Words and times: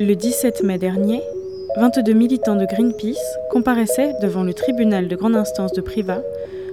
Le 0.00 0.14
17 0.14 0.62
mai 0.62 0.78
dernier, 0.78 1.20
22 1.76 2.12
militants 2.12 2.54
de 2.54 2.64
Greenpeace 2.66 3.18
comparaissaient 3.50 4.14
devant 4.22 4.44
le 4.44 4.54
tribunal 4.54 5.08
de 5.08 5.16
grande 5.16 5.34
instance 5.34 5.72
de 5.72 5.80
Privas 5.80 6.20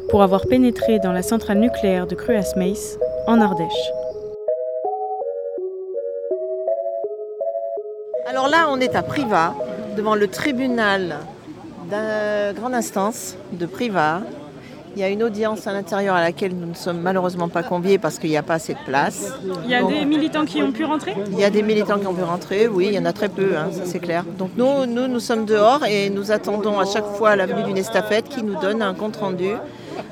pour 0.10 0.22
avoir 0.22 0.46
pénétré 0.46 1.00
dans 1.00 1.12
la 1.12 1.24
centrale 1.24 1.58
nucléaire 1.58 2.06
de 2.06 2.14
Cruas-Mace, 2.14 3.00
en 3.26 3.42
Ardèche. 3.42 3.92
Alors 8.28 8.48
là, 8.48 8.68
on 8.70 8.80
est 8.80 8.96
à 8.96 9.02
Privas, 9.02 9.56
devant 9.98 10.14
le 10.14 10.28
tribunal 10.28 11.16
de 11.90 12.54
grande 12.54 12.76
instance 12.76 13.38
de 13.54 13.66
Privas. 13.66 14.22
Il 14.96 15.02
y 15.02 15.04
a 15.04 15.10
une 15.10 15.24
audience 15.24 15.68
à 15.68 15.74
l'intérieur 15.74 16.16
à 16.16 16.22
laquelle 16.22 16.56
nous 16.56 16.68
ne 16.68 16.74
sommes 16.74 17.02
malheureusement 17.02 17.50
pas 17.50 17.64
conviés 17.64 17.98
parce 17.98 18.18
qu'il 18.18 18.30
n'y 18.30 18.38
a 18.38 18.44
pas 18.44 18.54
assez 18.56 18.74
de 18.74 18.80
place. 18.86 19.34
Il 19.66 19.70
y 19.70 19.76
a 19.76 19.84
des 19.84 20.06
militants 20.06 20.46
qui 20.46 20.62
ont 20.64 20.72
pu 20.72 20.86
rentrer 20.86 21.14
Il 21.32 21.38
y 21.40 21.44
a 21.44 21.50
des 21.50 21.64
militants 21.64 22.00
qui 22.00 22.08
ont 22.08 22.14
pu 22.14 22.24
rentrer, 22.24 22.68
oui, 22.70 22.88
il 22.90 22.94
y 22.96 23.00
en 23.00 23.06
a 23.06 23.12
très 23.12 23.28
peu, 23.28 23.58
hein, 23.58 23.68
ça 23.72 23.82
c'est 23.86 24.00
clair. 24.00 24.24
Donc 24.38 24.52
nous, 24.56 24.86
nous, 24.86 25.08
nous 25.08 25.20
sommes 25.20 25.46
dehors 25.46 25.86
et 25.86 26.10
nous 26.10 26.32
attendons 26.32 26.80
à 26.80 26.86
chaque 26.86 27.06
fois 27.18 27.36
l'avenue 27.36 27.64
d'une 27.64 27.78
estafette 27.78 28.30
qui 28.30 28.42
nous 28.42 28.60
donne 28.60 28.82
un 28.82 28.94
compte-rendu 28.94 29.50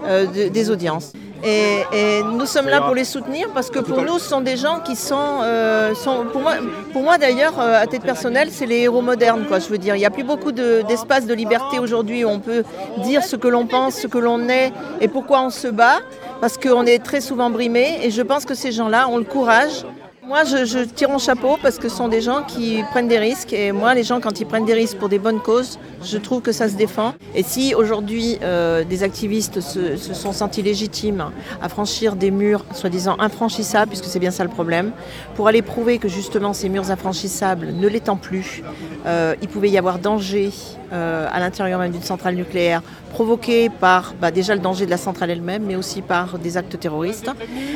euh, 0.05 0.25
de- 0.25 0.49
des 0.49 0.69
audiences. 0.69 1.13
Et, 1.45 1.83
et 1.91 2.23
nous 2.23 2.45
sommes 2.45 2.69
là 2.69 2.81
pour 2.81 2.95
les 2.95 3.03
soutenir 3.03 3.49
parce 3.53 3.69
que 3.69 3.79
pour 3.79 4.01
nous, 4.01 4.17
ce 4.19 4.29
sont 4.29 4.41
des 4.41 4.55
gens 4.55 4.79
qui 4.79 4.95
sont, 4.95 5.39
euh, 5.43 5.93
pour 6.31 6.41
moi, 6.41 6.53
pour 6.93 7.03
moi 7.03 7.17
d'ailleurs, 7.17 7.59
euh, 7.59 7.81
à 7.81 7.85
titre 7.85 8.05
personnel, 8.05 8.49
c'est 8.51 8.65
les 8.65 8.79
héros 8.81 9.01
modernes. 9.01 9.45
Quoi, 9.47 9.59
je 9.59 9.67
veux 9.67 9.77
dire, 9.77 9.95
il 9.95 9.99
n'y 9.99 10.05
a 10.05 10.09
plus 10.09 10.23
beaucoup 10.23 10.51
de- 10.51 10.83
d'espace 10.87 11.25
de, 11.25 11.33
liberté 11.33 11.79
aujourd'hui 11.79 12.23
où 12.23 12.29
on 12.29 12.39
peut 12.39 12.63
dire 13.03 13.23
ce 13.23 13.35
que 13.35 13.47
l'on 13.47 13.65
pense, 13.65 13.95
ce 13.95 14.07
que 14.07 14.19
l'on 14.19 14.47
est 14.49 14.71
et 15.01 15.07
pourquoi 15.07 15.41
on 15.41 15.49
se 15.49 15.67
bat, 15.67 15.97
parce 16.41 16.57
qu'on 16.57 16.85
est 16.85 16.99
très 17.03 17.21
souvent 17.21 17.49
brimé. 17.49 17.99
Et 18.03 18.11
je 18.11 18.21
pense 18.21 18.45
que 18.45 18.53
ces 18.53 18.71
gens-là 18.71 19.09
ont 19.09 19.17
le 19.17 19.23
courage. 19.23 19.83
Moi, 20.25 20.45
je, 20.45 20.85
tire 20.85 21.09
mon 21.09 21.17
chapeau 21.17 21.57
parce 21.61 21.77
que 21.77 21.89
ce 21.89 21.97
sont 21.97 22.07
des 22.07 22.21
gens 22.21 22.43
qui 22.43 22.81
prennent 22.91 23.09
des 23.09 23.19
risques. 23.19 23.51
Et 23.51 23.73
moi, 23.73 23.93
les 23.93 24.03
gens, 24.03 24.21
quand 24.21 24.39
ils 24.39 24.45
prennent 24.45 24.63
des 24.63 24.73
risques 24.73 24.97
pour 24.97 25.09
des 25.09 25.19
bonnes 25.19 25.41
causes, 25.41 25.79
je 26.01 26.17
trouve 26.17 26.41
que 26.41 26.53
ça 26.53 26.69
se 26.69 26.75
défend. 26.75 27.13
Et 27.35 27.43
si 27.43 27.75
aujourd'hui 27.75 28.37
euh, 28.41 28.85
des 28.85 29.03
activistes 29.03 29.59
se, 29.59 29.97
sont 29.97 30.31
sentis 30.31 30.61
légitimes 30.61 31.25
à 31.61 31.67
franchir 31.67 32.15
des 32.15 32.31
murs 32.31 32.63
soi-disant 32.73 33.17
infranchissables, 33.19 33.89
puisque 33.89 34.05
c'est 34.05 34.19
bien 34.19 34.31
ça 34.31 34.45
le 34.45 34.49
problème, 34.49 34.93
pour 35.35 35.49
aller 35.49 35.61
prouver 35.61 35.97
que 35.97 36.07
justement 36.07 36.53
ces 36.53 36.69
murs 36.69 36.89
infranchissables 36.89 37.73
ne 37.73 37.87
l'étant 37.89 38.15
plus, 38.15 38.63
euh, 39.05 39.35
il 39.41 39.49
pouvait 39.49 39.69
y 39.69 39.77
avoir 39.77 39.99
danger 39.99 40.51
euh, 40.93 41.27
à 41.33 41.41
l'intérieur 41.41 41.81
même 41.81 41.91
d'une 41.91 42.01
centrale 42.01 42.35
nucléaire 42.35 42.81
provoqué 43.11 43.69
par 43.69 44.13
bah, 44.19 44.31
déjà 44.31 44.55
le 44.55 44.61
danger 44.61 44.85
de 44.85 44.91
la 44.91 44.97
centrale 44.97 45.29
elle-même, 45.29 45.63
mais 45.63 45.75
aussi 45.75 46.01
par 46.01 46.39
des 46.39 46.55
actes 46.55 46.79
terroristes. 46.79 47.29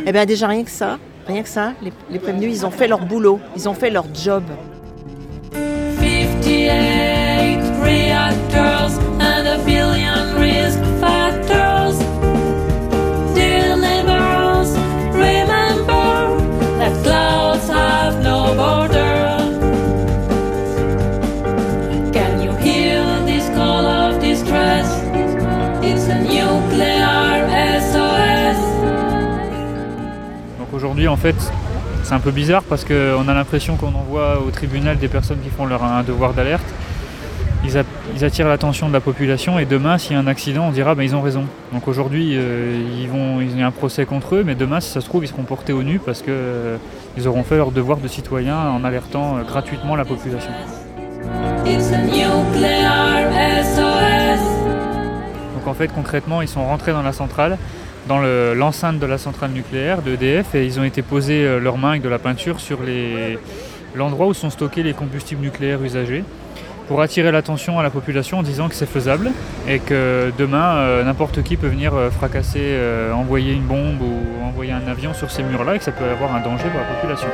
Et 0.06 0.12
bien 0.12 0.26
déjà 0.26 0.48
rien 0.48 0.64
que 0.64 0.72
ça, 0.72 0.98
rien 1.28 1.44
que 1.44 1.50
ça, 1.50 1.74
les, 1.82 2.20
prévenus, 2.20 2.50
ils 2.52 2.66
ont 2.66 2.72
fait 2.72 2.88
leur 2.88 3.00
boulot, 3.00 3.40
ils 3.56 3.68
ont 3.68 3.74
fait 3.74 3.90
leur 3.90 4.06
job. 4.14 4.44
58 5.52 7.60
reactors 7.84 8.98
and 9.20 9.48
a 9.48 9.58
billion 9.66 10.17
fait, 31.34 31.52
c'est 32.04 32.14
un 32.14 32.20
peu 32.20 32.32
bizarre 32.32 32.64
parce 32.64 32.86
qu'on 32.86 33.28
a 33.28 33.34
l'impression 33.34 33.76
qu'on 33.76 33.94
envoie 33.94 34.40
au 34.40 34.50
tribunal 34.50 34.98
des 34.98 35.10
personnes 35.10 35.40
qui 35.44 35.50
font 35.50 35.66
leur 35.66 35.84
un 35.84 36.04
devoir 36.04 36.34
d'alerte. 36.34 36.66
Ils, 37.66 38.24
attirent 38.24 38.48
l'attention 38.48 38.88
de 38.88 38.94
la 38.94 39.02
population 39.02 39.60
et 39.60 39.66
demain, 39.66 39.98
s'il 39.98 40.14
y 40.14 40.16
a 40.16 40.20
un 40.20 40.28
accident, 40.28 40.68
on 40.68 40.72
dira 40.72 40.96
ben, 40.96 41.04
ils 41.04 41.16
ont 41.16 41.22
raison. 41.22 41.46
Donc 41.74 41.88
aujourd'hui, 41.90 42.34
euh, 42.36 42.80
ils 43.02 43.10
vont, 43.10 43.42
il 43.42 43.60
y 43.60 43.62
a 43.62 43.68
un 43.68 43.72
procès 43.72 44.06
contre 44.06 44.36
eux, 44.36 44.44
mais 44.46 44.56
demain, 44.56 44.80
si 44.80 44.90
ça 44.90 45.02
se 45.02 45.08
trouve, 45.08 45.26
ils 45.26 45.28
seront 45.28 45.44
portés 45.44 45.74
au 45.74 45.84
nu 45.84 46.00
parce 46.00 46.22
qu'ils 46.22 47.28
auront 47.28 47.44
fait 47.44 47.58
leur 47.58 47.72
devoir 47.72 47.98
de 47.98 48.08
citoyen 48.08 48.58
en 48.58 48.86
alertant 48.86 49.38
euh, 49.38 49.44
gratuitement 49.44 49.98
la 49.98 50.06
population. 50.06 50.52
Donc 55.56 55.68
en 55.68 55.74
fait, 55.74 55.90
concrètement, 55.90 56.42
ils 56.42 56.48
sont 56.48 56.66
rentrés 56.66 56.94
dans 56.94 57.04
la 57.04 57.12
centrale, 57.12 57.58
dans 58.08 58.20
le- 58.20 58.54
l'enceinte 58.54 59.00
de 59.00 59.06
la 59.06 59.18
centrale 59.18 59.52
nucléaire 59.52 60.02
de 60.02 60.14
EDF, 60.14 60.56
et 60.56 60.66
ils 60.66 60.80
ont 60.80 60.84
été 60.84 61.02
posés 61.02 61.44
euh, 61.46 61.60
leurs 61.60 61.78
mains 61.78 61.92
avec 61.92 62.02
de 62.02 62.10
la 62.10 62.20
peinture 62.20 62.60
sur 62.60 62.80
l'endroit 63.96 64.28
où 64.28 64.34
sont 64.34 64.50
stockés 64.50 64.84
les 64.84 64.94
combustibles 64.94 65.42
nucléaires 65.42 65.82
usagés, 65.84 66.24
pour 66.88 67.02
attirer 67.02 67.32
l'attention 67.32 67.80
à 67.80 67.84
la 67.84 67.90
population 67.90 68.40
en 68.40 68.44
disant 68.44 68.70
que 68.70 68.76
c'est 68.76 68.86
faisable 68.90 69.32
et 69.68 69.80
que 69.80 70.32
demain, 70.38 70.78
euh, 70.78 71.04
n'importe 71.04 71.44
qui 71.44 71.58
peut 71.58 71.68
venir 71.68 71.94
euh, 71.94 72.10
fracasser, 72.10 72.76
envoyer 73.14 73.54
une 73.54 73.64
bombe 73.64 74.02
ou 74.02 74.46
envoyer 74.46 74.72
un 74.72 74.88
avion 74.90 75.14
sur 75.14 75.30
ces 75.30 75.44
murs-là 75.44 75.76
et 75.76 75.80
que 75.80 75.84
ça 75.84 75.92
peut 75.92 76.06
avoir 76.06 76.34
un 76.34 76.40
danger 76.40 76.66
pour 76.70 76.80
la 76.80 76.86
population. 76.96 77.28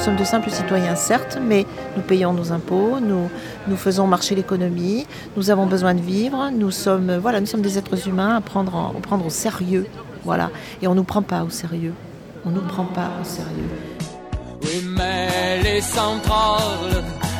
Nous 0.00 0.06
sommes 0.06 0.16
de 0.16 0.24
simples 0.24 0.50
citoyens, 0.50 0.94
certes, 0.96 1.36
mais 1.46 1.66
nous 1.94 2.00
payons 2.02 2.32
nos 2.32 2.52
impôts, 2.52 3.00
nous, 3.02 3.28
nous 3.68 3.76
faisons 3.76 4.06
marcher 4.06 4.34
l'économie, 4.34 5.06
nous 5.36 5.50
avons 5.50 5.66
besoin 5.66 5.92
de 5.92 6.00
vivre, 6.00 6.48
nous 6.54 6.70
sommes, 6.70 7.18
voilà, 7.18 7.38
nous 7.38 7.44
sommes 7.44 7.60
des 7.60 7.76
êtres 7.76 8.08
humains 8.08 8.36
à 8.36 8.40
prendre, 8.40 8.74
en- 8.74 8.94
à 8.96 9.00
prendre 9.02 9.26
au 9.26 9.28
sérieux. 9.28 9.86
Et 10.80 10.86
on 10.86 10.92
ne 10.92 10.96
nous 10.96 11.04
prend 11.04 11.20
pas 11.20 11.42
au 11.42 11.50
sérieux. 11.50 11.92
On 12.46 12.48
ne 12.48 12.54
nous 12.54 12.62
prend 12.66 12.86
pas 12.86 13.10
au 13.20 13.24
sérieux. 13.24 13.68
Oui, 14.62 14.82
mais 14.88 15.28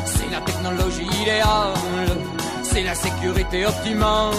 c'est 0.05 0.31
la 0.31 0.41
technologie 0.43 1.07
idéale, 1.23 1.73
c'est 2.63 2.83
la 2.83 2.95
sécurité 2.95 3.65
optimale, 3.65 4.35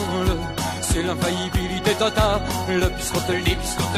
c'est 0.82 1.02
l'infaillibilité 1.02 1.96
totale. 1.98 2.40
Le 2.70 2.82
le 2.82 3.42
dit, 3.42 3.56
puisqu'on 3.56 3.92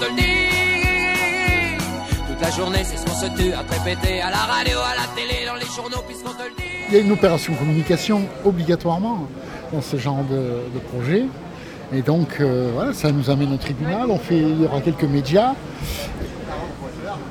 te 0.00 0.04
le 0.04 0.77
La 2.40 2.50
journée, 2.50 2.78
c'est 2.84 2.96
ce 2.96 3.04
qu'on 3.04 3.14
se 3.14 3.26
tue 3.36 3.52
à 3.52 3.62
te 3.64 3.72
répéter 3.82 4.20
à 4.20 4.30
la 4.30 4.36
radio, 4.38 4.78
à 4.78 4.94
la 4.94 5.06
télé, 5.14 5.44
dans 5.46 5.54
les 5.56 5.66
journaux, 5.66 6.02
puisqu'on 6.06 6.30
te 6.32 6.42
le 6.44 6.50
dit. 6.56 6.64
Il 6.88 6.94
y 6.94 6.98
a 6.98 7.00
une 7.00 7.12
opération 7.12 7.52
communication 7.54 8.22
obligatoirement 8.44 9.26
dans 9.72 9.82
ce 9.82 9.96
genre 9.96 10.24
de, 10.30 10.78
projet. 10.92 11.24
Et 11.92 12.02
donc, 12.02 12.36
euh, 12.40 12.70
voilà, 12.74 12.92
ça 12.92 13.10
nous 13.10 13.28
amène 13.30 13.52
au 13.52 13.56
tribunal. 13.56 14.06
On 14.10 14.18
fait, 14.18 14.36
il 14.38 14.62
y 14.62 14.64
aura 14.66 14.80
quelques 14.80 15.04
médias. 15.04 15.54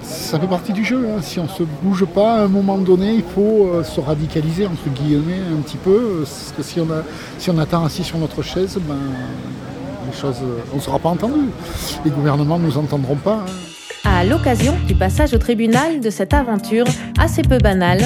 Ça 0.01 0.39
fait 0.39 0.47
partie 0.47 0.73
du 0.73 0.83
jeu. 0.83 1.07
hein. 1.09 1.21
Si 1.21 1.39
on 1.39 1.43
ne 1.43 1.49
se 1.49 1.63
bouge 1.63 2.05
pas, 2.05 2.35
à 2.35 2.41
un 2.41 2.47
moment 2.47 2.77
donné, 2.77 3.13
il 3.13 3.23
faut 3.23 3.67
euh, 3.67 3.83
se 3.83 4.01
radicaliser, 4.01 4.65
entre 4.67 4.89
guillemets, 4.89 5.39
un 5.57 5.61
petit 5.61 5.77
peu. 5.77 6.19
Parce 6.23 6.53
que 6.55 6.63
si 6.63 6.79
on, 6.81 6.91
a, 6.91 7.03
si 7.39 7.49
on 7.49 7.57
attend 7.59 7.85
assis 7.85 8.03
sur 8.03 8.17
notre 8.17 8.41
chaise, 8.41 8.77
ben, 8.81 8.95
les 10.11 10.17
choses, 10.19 10.41
euh, 10.43 10.59
on 10.73 10.77
ne 10.77 10.81
sera 10.81 10.99
pas 10.99 11.09
entendu. 11.09 11.49
Les 12.03 12.11
gouvernements 12.11 12.59
ne 12.59 12.65
nous 12.65 12.77
entendront 12.77 13.15
pas. 13.15 13.43
hein. 13.47 13.66
À 14.17 14.23
l'occasion 14.23 14.73
du 14.87 14.95
passage 14.95 15.35
au 15.35 15.37
tribunal 15.37 16.01
de 16.01 16.09
cette 16.09 16.33
aventure 16.33 16.85
assez 17.19 17.43
peu 17.43 17.59
banale, 17.59 18.01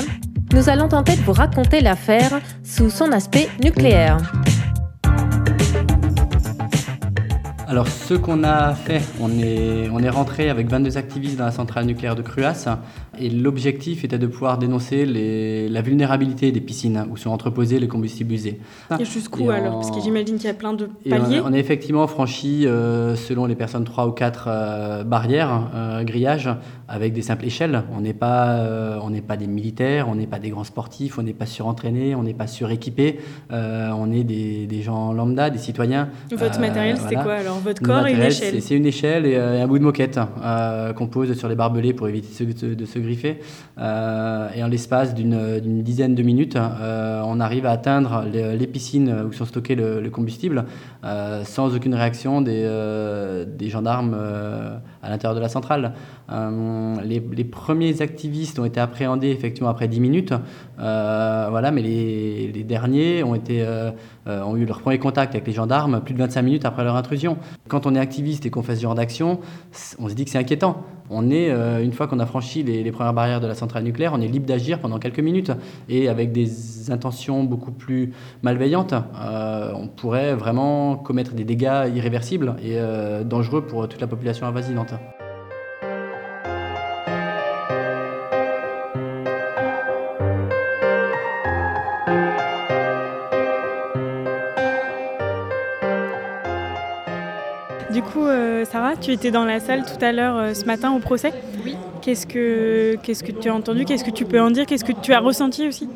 nous 0.53 0.67
allons 0.67 0.89
tenter 0.89 1.15
de 1.15 1.21
vous 1.21 1.31
raconter 1.31 1.79
l'affaire 1.79 2.41
sous 2.65 2.89
son 2.89 3.13
aspect 3.13 3.47
nucléaire. 3.63 4.17
Alors 7.71 7.87
ce 7.87 8.15
qu'on 8.15 8.43
a 8.43 8.73
fait, 8.75 9.01
on 9.21 9.29
est, 9.39 9.89
on 9.93 9.99
est 9.99 10.09
rentré 10.09 10.49
avec 10.49 10.67
22 10.67 10.97
activistes 10.97 11.37
dans 11.37 11.45
la 11.45 11.51
centrale 11.51 11.85
nucléaire 11.85 12.15
de 12.17 12.21
Cruas 12.21 12.65
et 13.17 13.29
l'objectif 13.29 14.03
était 14.03 14.17
de 14.19 14.27
pouvoir 14.27 14.57
dénoncer 14.57 15.05
les- 15.05 15.69
la 15.69 15.81
vulnérabilité 15.81 16.51
des 16.51 16.59
piscines 16.59 17.05
où 17.09 17.15
sont 17.15 17.29
entreposés 17.29 17.79
les 17.79 17.87
combustibles 17.87 18.33
usés. 18.33 18.59
Et 18.99 19.05
jusqu'où 19.05 19.49
alors 19.49 19.75
en- 19.75 19.79
Parce 19.79 19.91
que 19.91 20.01
j'imagine 20.03 20.35
qu'il 20.35 20.47
y 20.47 20.49
a 20.49 20.53
plein 20.53 20.73
de 20.73 20.89
on, 21.05 21.09
paliers. 21.09 21.37
a, 21.37 21.43
on 21.45 21.53
a 21.53 21.57
effectivement 21.57 22.05
franchi, 22.07 22.67
euh, 22.67 23.15
selon 23.15 23.45
les 23.45 23.55
personnes, 23.55 23.85
trois 23.85 24.05
ou 24.05 24.11
quatre 24.11 24.49
euh, 24.49 25.05
barrières, 25.05 25.69
euh, 25.73 26.03
grillages, 26.03 26.49
avec 26.93 27.13
des 27.13 27.21
simples 27.21 27.45
échelles. 27.45 27.83
On 27.95 28.01
n'est 28.01 28.13
pas, 28.13 28.49
euh, 28.57 28.99
on 29.01 29.09
n'est 29.09 29.21
pas 29.21 29.37
des 29.37 29.47
militaires, 29.47 30.09
on 30.09 30.15
n'est 30.15 30.27
pas 30.27 30.39
des 30.39 30.49
grands 30.49 30.65
sportifs, 30.65 31.17
on 31.17 31.23
n'est 31.23 31.33
pas 31.33 31.45
surentraînés, 31.45 32.15
on 32.15 32.23
n'est 32.23 32.33
pas 32.33 32.47
suréquipés. 32.47 33.19
euh, 33.51 33.89
on 33.95 34.11
est 34.11 34.23
des, 34.23 34.67
des 34.67 34.81
gens 34.81 35.13
lambda, 35.13 35.49
des 35.49 35.57
citoyens. 35.57 36.09
Votre 36.29 36.57
Euh, 36.57 36.61
matériel, 36.61 36.97
voilà. 36.97 37.23
quoi 37.23 37.33
alors 37.33 37.59
Votre 37.59 37.81
corps 37.81 38.07
et 38.07 38.13
une 38.13 38.21
échelle 38.21 38.53
c'est- 38.55 38.61
C'est 38.61 38.75
une 38.75 38.85
échelle 38.85 39.25
et, 39.25 39.35
euh, 39.35 39.57
et 39.57 39.61
un 39.61 39.67
bout 39.67 39.79
de 39.79 39.83
moquette 39.83 40.19
qu'on 40.97 41.07
pose 41.07 41.33
sur 41.37 41.47
les 41.47 41.55
barbelés 41.55 41.93
pour 41.93 42.07
éviter 42.09 42.45
de 42.45 42.57
se, 42.57 42.65
de 42.65 42.85
se 42.85 42.99
griffer. 42.99 43.39
Et 43.79 44.63
en 44.63 44.67
l'espace 44.69 45.13
d'une 45.15 45.81
dizaine 45.81 46.13
de 46.15 46.23
minutes, 46.23 46.57
on 46.57 47.39
arrive 47.39 47.65
à 47.65 47.71
atteindre 47.71 48.25
les, 48.31 48.57
les 48.57 48.67
piscines 48.67 49.13
où 49.27 49.31
sont 49.33 49.45
stockés 49.45 49.75
le, 49.75 50.01
le 50.01 50.09
combustible 50.09 50.65
sans 51.43 51.75
aucune 51.75 51.95
réaction 51.95 52.41
des, 52.41 52.63
des 53.47 53.69
gendarmes 53.69 54.15
à 55.01 55.09
l'intérieur 55.09 55.35
de 55.35 55.41
la 55.41 55.49
centrale. 55.49 55.93
Les, 56.29 57.19
les, 57.19 57.43
premiers 57.43 58.01
activistes 58.01 58.59
ont 58.59 58.65
été 58.65 58.79
appréhendés 58.79 59.29
effectivement 59.29 59.69
après 59.69 59.87
10 59.87 59.99
minutes, 59.99 60.33
voilà, 60.77 61.71
mais 61.71 61.81
les, 61.81 62.51
les, 62.51 62.63
derniers 62.63 63.23
ont, 63.23 63.35
été, 63.35 63.65
ont 64.27 64.55
eu 64.55 64.65
leur 64.65 64.81
premier 64.81 64.99
contact 64.99 65.33
avec 65.33 65.47
les 65.47 65.53
gendarmes 65.53 66.01
plus 66.01 66.13
de 66.13 66.19
25 66.19 66.41
minutes 66.41 66.65
après 66.65 66.83
leur 66.83 66.95
intrusion. 66.95 67.37
Quand 67.67 67.85
on 67.85 67.95
est 67.95 67.99
activiste 67.99 68.45
et 68.45 68.49
qu'on 68.49 68.61
fait 68.61 68.75
ce 68.75 68.81
genre 68.81 68.95
d'action, 68.95 69.39
on 69.99 70.09
se 70.09 70.13
dit 70.13 70.25
que 70.25 70.31
c'est 70.31 70.37
inquiétant. 70.37 70.83
On 71.09 71.29
est, 71.29 71.49
une 71.83 71.91
fois 71.91 72.07
qu'on 72.07 72.19
a 72.19 72.25
franchi 72.25 72.63
les, 72.63 72.83
les 72.83 72.91
premières 72.91 73.13
barrières 73.13 73.41
de 73.41 73.47
la 73.47 73.55
centrale 73.55 73.83
nucléaire, 73.83 74.13
on 74.13 74.21
est 74.21 74.27
libre 74.27 74.45
d'agir 74.45 74.79
pendant 74.79 74.99
quelques 74.99 75.19
minutes 75.19 75.51
et 75.89 76.07
avec 76.07 76.31
des 76.31 76.91
intentions 76.91 77.43
beaucoup 77.43 77.71
plus 77.71 78.13
malveillantes, 78.43 78.93
euh, 78.93 79.73
on 79.75 79.87
pourrait 79.87 80.35
vraiment 80.35 80.95
commettre 80.95 81.33
des 81.33 81.43
dégâts 81.43 81.89
irréversibles 81.93 82.55
et 82.63 82.77
euh, 82.77 83.23
dangereux 83.23 83.65
pour 83.65 83.87
toute 83.87 84.01
la 84.01 84.07
population 84.07 84.47
avoisinante. 84.47 84.93
Du 98.01 98.11
coup, 98.13 98.25
euh, 98.25 98.65
Sarah, 98.65 98.95
tu 98.95 99.11
étais 99.11 99.29
dans 99.29 99.45
la 99.45 99.59
salle 99.59 99.83
tout 99.85 100.03
à 100.03 100.11
l'heure 100.11 100.55
ce 100.55 100.65
matin 100.65 100.91
au 100.91 100.97
procès 100.99 101.31
Oui. 101.63 101.75
Qu'est-ce 102.01 102.25
que, 102.25 102.95
qu'est-ce 103.03 103.23
que 103.23 103.31
tu 103.31 103.47
as 103.47 103.53
entendu? 103.53 103.85
Qu'est-ce 103.85 104.03
que 104.03 104.09
tu 104.09 104.25
peux 104.25 104.41
en 104.41 104.49
dire? 104.49 104.65
Qu'est-ce 104.65 104.83
que 104.83 104.91
tu 104.91 105.13
as 105.13 105.19
ressenti 105.19 105.67
aussi? 105.67 105.87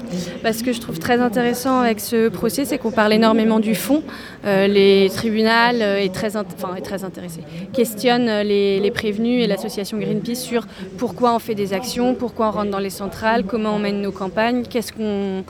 Bah, 0.44 0.54
Ce 0.54 0.64
que 0.64 0.72
je 0.72 0.80
trouve 0.80 1.00
très 1.00 1.20
intéressant 1.20 1.80
avec 1.80 2.00
ce 2.00 2.30
procès, 2.30 2.64
c'est 2.64 2.78
qu'on 2.78 2.92
parle 2.92 3.14
énormément 3.14 3.60
du 3.60 3.74
fond. 3.74 4.04
Euh, 4.46 4.68
les 4.68 5.10
tribunaux 5.10 5.50
euh, 5.50 5.98
est 5.98 6.14
très, 6.14 6.38
enfin, 6.38 6.76
est 6.76 6.82
très 6.82 7.04
intéressés, 7.04 7.42
questionnent 7.74 8.42
les, 8.42 8.80
les 8.80 8.92
prévenus 8.92 9.44
et 9.44 9.48
l'association 9.48 9.98
Greenpeace 9.98 10.36
sur 10.36 10.68
pourquoi 11.00 11.34
on 11.34 11.40
fait 11.40 11.56
des 11.56 11.74
actions, 11.74 12.14
pourquoi 12.14 12.50
on 12.50 12.52
rentre 12.52 12.70
dans 12.70 12.80
les 12.80 12.92
centrales, 12.92 13.46
comment 13.46 13.76
on 13.76 13.80
mène 13.80 14.02
nos 14.02 14.12
campagnes, 14.12 14.64
qu'est-ce 14.70 14.94
qu'on 14.94 15.44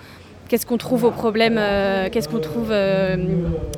qu'est-ce 0.47 0.65
qu'on 0.65 0.77
trouve 0.77 1.03
au 1.03 1.11
problème, 1.11 1.55
euh, 1.57 2.09
qu'est-ce 2.11 2.29
qu'on 2.29 2.39
trouve, 2.39 2.69
euh, 2.71 3.17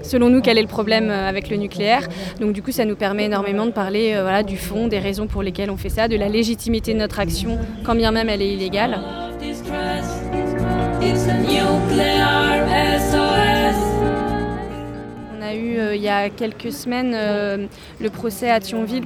selon 0.01 0.29
nous, 0.29 0.41
quel 0.41 0.57
est 0.57 0.61
le 0.61 0.67
problème 0.67 1.09
euh, 1.09 1.27
avec 1.27 1.49
le 1.49 1.57
nucléaire? 1.57 2.07
Donc 2.39 2.53
du 2.53 2.61
coup, 2.61 2.71
ça 2.71 2.85
nous 2.85 2.95
permet 2.95 3.25
énormément 3.25 3.65
de 3.65 3.71
parler 3.71 4.13
voilà, 4.21 4.43
du 4.43 4.57
fond, 4.57 4.87
des 4.87 4.99
raisons 4.99 5.27
pour 5.27 5.43
lesquelles 5.43 5.71
on 5.71 5.77
fait 5.77 5.89
ça, 5.89 6.07
de 6.07 6.15
la 6.15 6.29
légitimité 6.29 6.93
de 6.93 6.99
notre 6.99 7.19
action, 7.19 7.57
quand 7.83 7.95
bien 7.95 8.11
même 8.11 8.29
elle 8.29 8.41
est 8.41 8.53
illégale. 8.53 8.99
On 15.37 15.41
a 15.43 15.53
eu 15.53 15.95
il 15.95 16.01
y 16.01 16.09
a 16.09 16.29
quelques 16.29 16.71
semaines 16.71 17.15
le 17.99 18.09
procès 18.09 18.49
à 18.49 18.59
Thionville. 18.59 19.05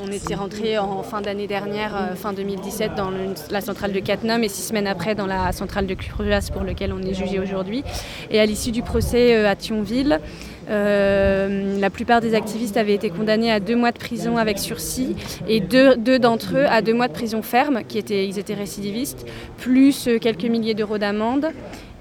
On, 0.00 0.10
était 0.10 0.34
rentré 0.34 0.78
en 0.78 1.02
fin 1.04 1.20
d'année 1.20 1.46
dernière, 1.46 1.94
euh, 1.94 2.14
fin 2.16 2.32
2017, 2.32 2.96
dans 2.96 3.10
la 3.50 3.60
centrale 3.60 3.92
de 3.92 4.00
Cattenom 4.00 4.42
et 4.42 4.48
six 4.48 4.62
semaines 4.62 4.88
après 4.88 5.14
dans 5.14 5.26
la 5.26 5.52
centrale 5.52 5.86
de 5.86 5.94
Cruas 5.94 6.50
pour 6.52 6.62
lequel 6.62 6.92
on 6.92 7.00
est 7.02 7.14
jugé 7.14 7.38
aujourd'hui. 7.38 7.84
Et 8.30 8.40
à 8.40 8.46
l'issue 8.46 8.72
du 8.72 8.82
procès 8.82 9.36
euh, 9.36 9.48
à 9.48 9.54
Thionville, 9.54 10.20
euh, 10.68 11.78
la 11.78 11.90
plupart 11.90 12.20
des 12.20 12.34
activistes 12.34 12.76
avaient 12.76 12.94
été 12.94 13.10
condamnés 13.10 13.52
à 13.52 13.60
deux 13.60 13.76
mois 13.76 13.92
de 13.92 13.98
prison 13.98 14.36
avec 14.36 14.58
sursis 14.58 15.14
et 15.48 15.60
deux, 15.60 15.96
deux 15.96 16.18
d'entre 16.18 16.56
eux 16.56 16.66
à 16.66 16.82
deux 16.82 16.94
mois 16.94 17.08
de 17.08 17.12
prison 17.12 17.42
ferme, 17.42 17.82
qui 17.86 17.98
étaient, 17.98 18.26
ils 18.26 18.38
étaient 18.38 18.54
récidivistes, 18.54 19.26
plus 19.58 20.08
euh, 20.08 20.18
quelques 20.18 20.44
milliers 20.44 20.74
d'euros 20.74 20.98
d'amende. 20.98 21.46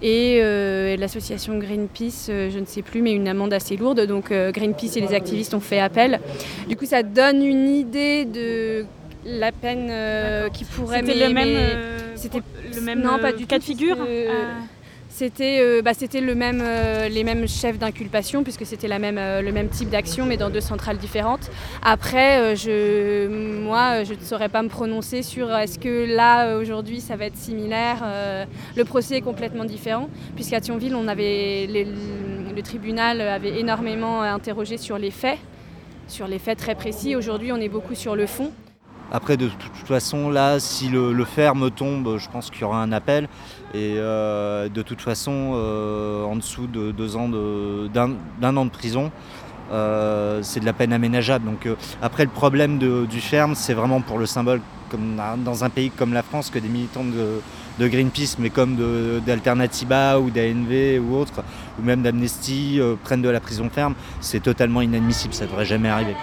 Et 0.01 0.39
euh, 0.41 0.97
l'association 0.97 1.57
Greenpeace, 1.57 2.27
euh, 2.29 2.49
je 2.51 2.59
ne 2.59 2.65
sais 2.65 2.81
plus, 2.81 3.01
mais 3.01 3.13
une 3.13 3.27
amende 3.27 3.53
assez 3.53 3.77
lourde. 3.77 4.05
Donc 4.05 4.31
Greenpeace 4.31 4.97
et 4.97 5.01
les 5.01 5.13
activistes 5.13 5.53
ont 5.53 5.59
fait 5.59 5.79
appel. 5.79 6.19
Du 6.67 6.75
coup, 6.75 6.85
ça 6.85 7.03
donne 7.03 7.43
une 7.43 7.69
idée 7.69 8.25
de 8.25 8.85
la 9.25 9.51
peine 9.51 9.91
qui 10.51 10.65
pourrait... 10.65 11.01
C'était 11.05 11.27
le 11.27 11.33
même, 11.33 11.57
c'était 12.15 12.41
le 12.75 12.81
même 12.81 13.01
non, 13.01 13.19
pas 13.19 13.31
du 13.31 13.45
cas 13.45 13.57
de 13.57 13.63
figure 13.63 13.97
c'était, 15.15 15.59
euh, 15.61 15.81
bah, 15.81 15.91
euh, 15.93 17.07
les 17.07 17.23
mêmes 17.23 17.47
chefs 17.47 17.79
d'inculpation, 17.79 18.43
puisque 18.43 18.65
c'était 18.65 18.89
euh, 18.91 19.41
le 19.41 19.51
même 19.53 19.69
type 19.69 19.89
d'action, 19.89 20.25
mais 20.25 20.35
dans 20.35 20.49
deux 20.49 20.59
centrales 20.59 20.97
différentes. 20.97 21.49
Après, 21.81 22.53
moi, 22.57 24.03
je 24.03 24.13
ne 24.13 24.19
saurais 24.19 24.49
pas 24.49 24.61
me 24.61 24.67
prononcer 24.67 25.23
sur 25.23 25.55
est-ce 25.55 25.79
que 25.79 26.05
là, 26.13 26.57
aujourd'hui, 26.57 26.99
ça 26.99 27.15
va 27.15 27.27
être 27.27 27.37
similaire. 27.37 28.03
Le 28.75 28.83
procès 28.83 29.17
est 29.17 29.21
complètement 29.21 29.63
différent, 29.63 30.09
puisqu'à 30.35 30.59
Thionville, 30.59 30.93
le 30.93 32.61
tribunal 32.61 33.21
avait 33.21 33.57
énormément 33.59 34.21
interrogé 34.21 34.77
sur 34.77 34.97
les 34.97 35.11
faits, 35.11 35.37
sur 36.09 36.27
les 36.27 36.39
faits 36.39 36.57
très 36.57 36.75
précis. 36.75 37.15
Aujourd'hui, 37.15 37.53
on 37.53 37.57
est 37.57 37.69
beaucoup 37.69 37.95
sur 37.95 38.17
le 38.17 38.25
fond. 38.25 38.51
Après, 39.11 39.37
de 39.37 39.47
toute 39.47 39.87
façon, 39.87 40.29
là, 40.29 40.59
si 40.59 40.89
le, 40.89 41.13
le 41.13 41.25
ferme 41.25 41.71
tombe, 41.71 42.17
je 42.17 42.29
pense 42.29 42.49
qu'il 42.49 42.61
y 42.61 42.63
aura 42.63 42.81
un 42.81 42.91
appel. 42.91 43.29
Et 43.73 43.95
euh, 43.97 44.67
de 44.69 44.81
toute 44.81 45.01
façon, 45.01 45.51
euh, 45.53 46.23
en 46.23 46.35
dessous 46.35 46.67
de 46.67 46.91
deux 46.91 47.15
ans 47.15 47.29
d'un 47.29 48.57
an 48.57 48.65
de 48.65 48.69
prison, 48.71 49.11
euh, 49.71 50.39
c'est 50.43 50.59
de 50.59 50.65
la 50.65 50.73
peine 50.73 50.93
aménageable. 50.93 51.45
Donc, 51.45 51.67
après, 52.01 52.23
le 52.23 52.31
problème 52.31 52.77
du 52.77 53.21
ferme, 53.21 53.55
c'est 53.55 53.73
vraiment 53.73 54.01
pour 54.01 54.17
le 54.17 54.25
symbole, 54.25 54.61
dans 55.43 55.63
un 55.63 55.69
pays 55.69 55.91
comme 55.91 56.13
la 56.13 56.23
France, 56.23 56.49
que 56.49 56.59
des 56.59 56.69
militants 56.69 57.03
de, 57.03 57.41
de 57.79 57.87
Greenpeace, 57.87 58.37
mais 58.39 58.49
comme 58.49 58.77
d'Alternativa 59.25 60.19
ou 60.19 60.29
d'ANV 60.29 60.99
ou 60.99 61.15
autres, 61.15 61.43
ou 61.79 61.83
même 61.83 62.01
d'Amnesty, 62.01 62.79
prennent 63.03 63.21
de 63.21 63.29
la 63.29 63.39
prison 63.39 63.69
ferme. 63.69 63.93
C'est 64.21 64.41
totalement 64.41 64.81
inadmissible, 64.81 65.33
ça 65.33 65.45
ne 65.45 65.49
devrait 65.49 65.65
jamais 65.65 65.89
arriver. 65.89 66.15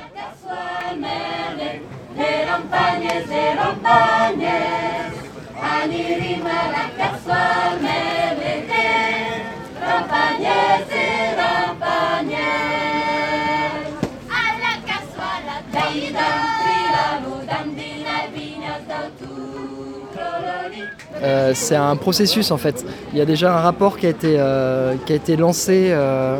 Euh, 21.22 21.52
c'est 21.54 21.76
un 21.76 21.96
processus 21.96 22.50
en 22.50 22.56
fait. 22.56 22.84
Il 23.12 23.18
y 23.18 23.20
a 23.20 23.24
déjà 23.24 23.56
un 23.56 23.60
rapport 23.60 23.98
qui 23.98 24.06
a 24.06 24.10
été, 24.10 24.36
euh, 24.38 24.94
qui 25.06 25.12
a 25.12 25.16
été 25.16 25.36
lancé, 25.36 25.88
euh, 25.90 26.38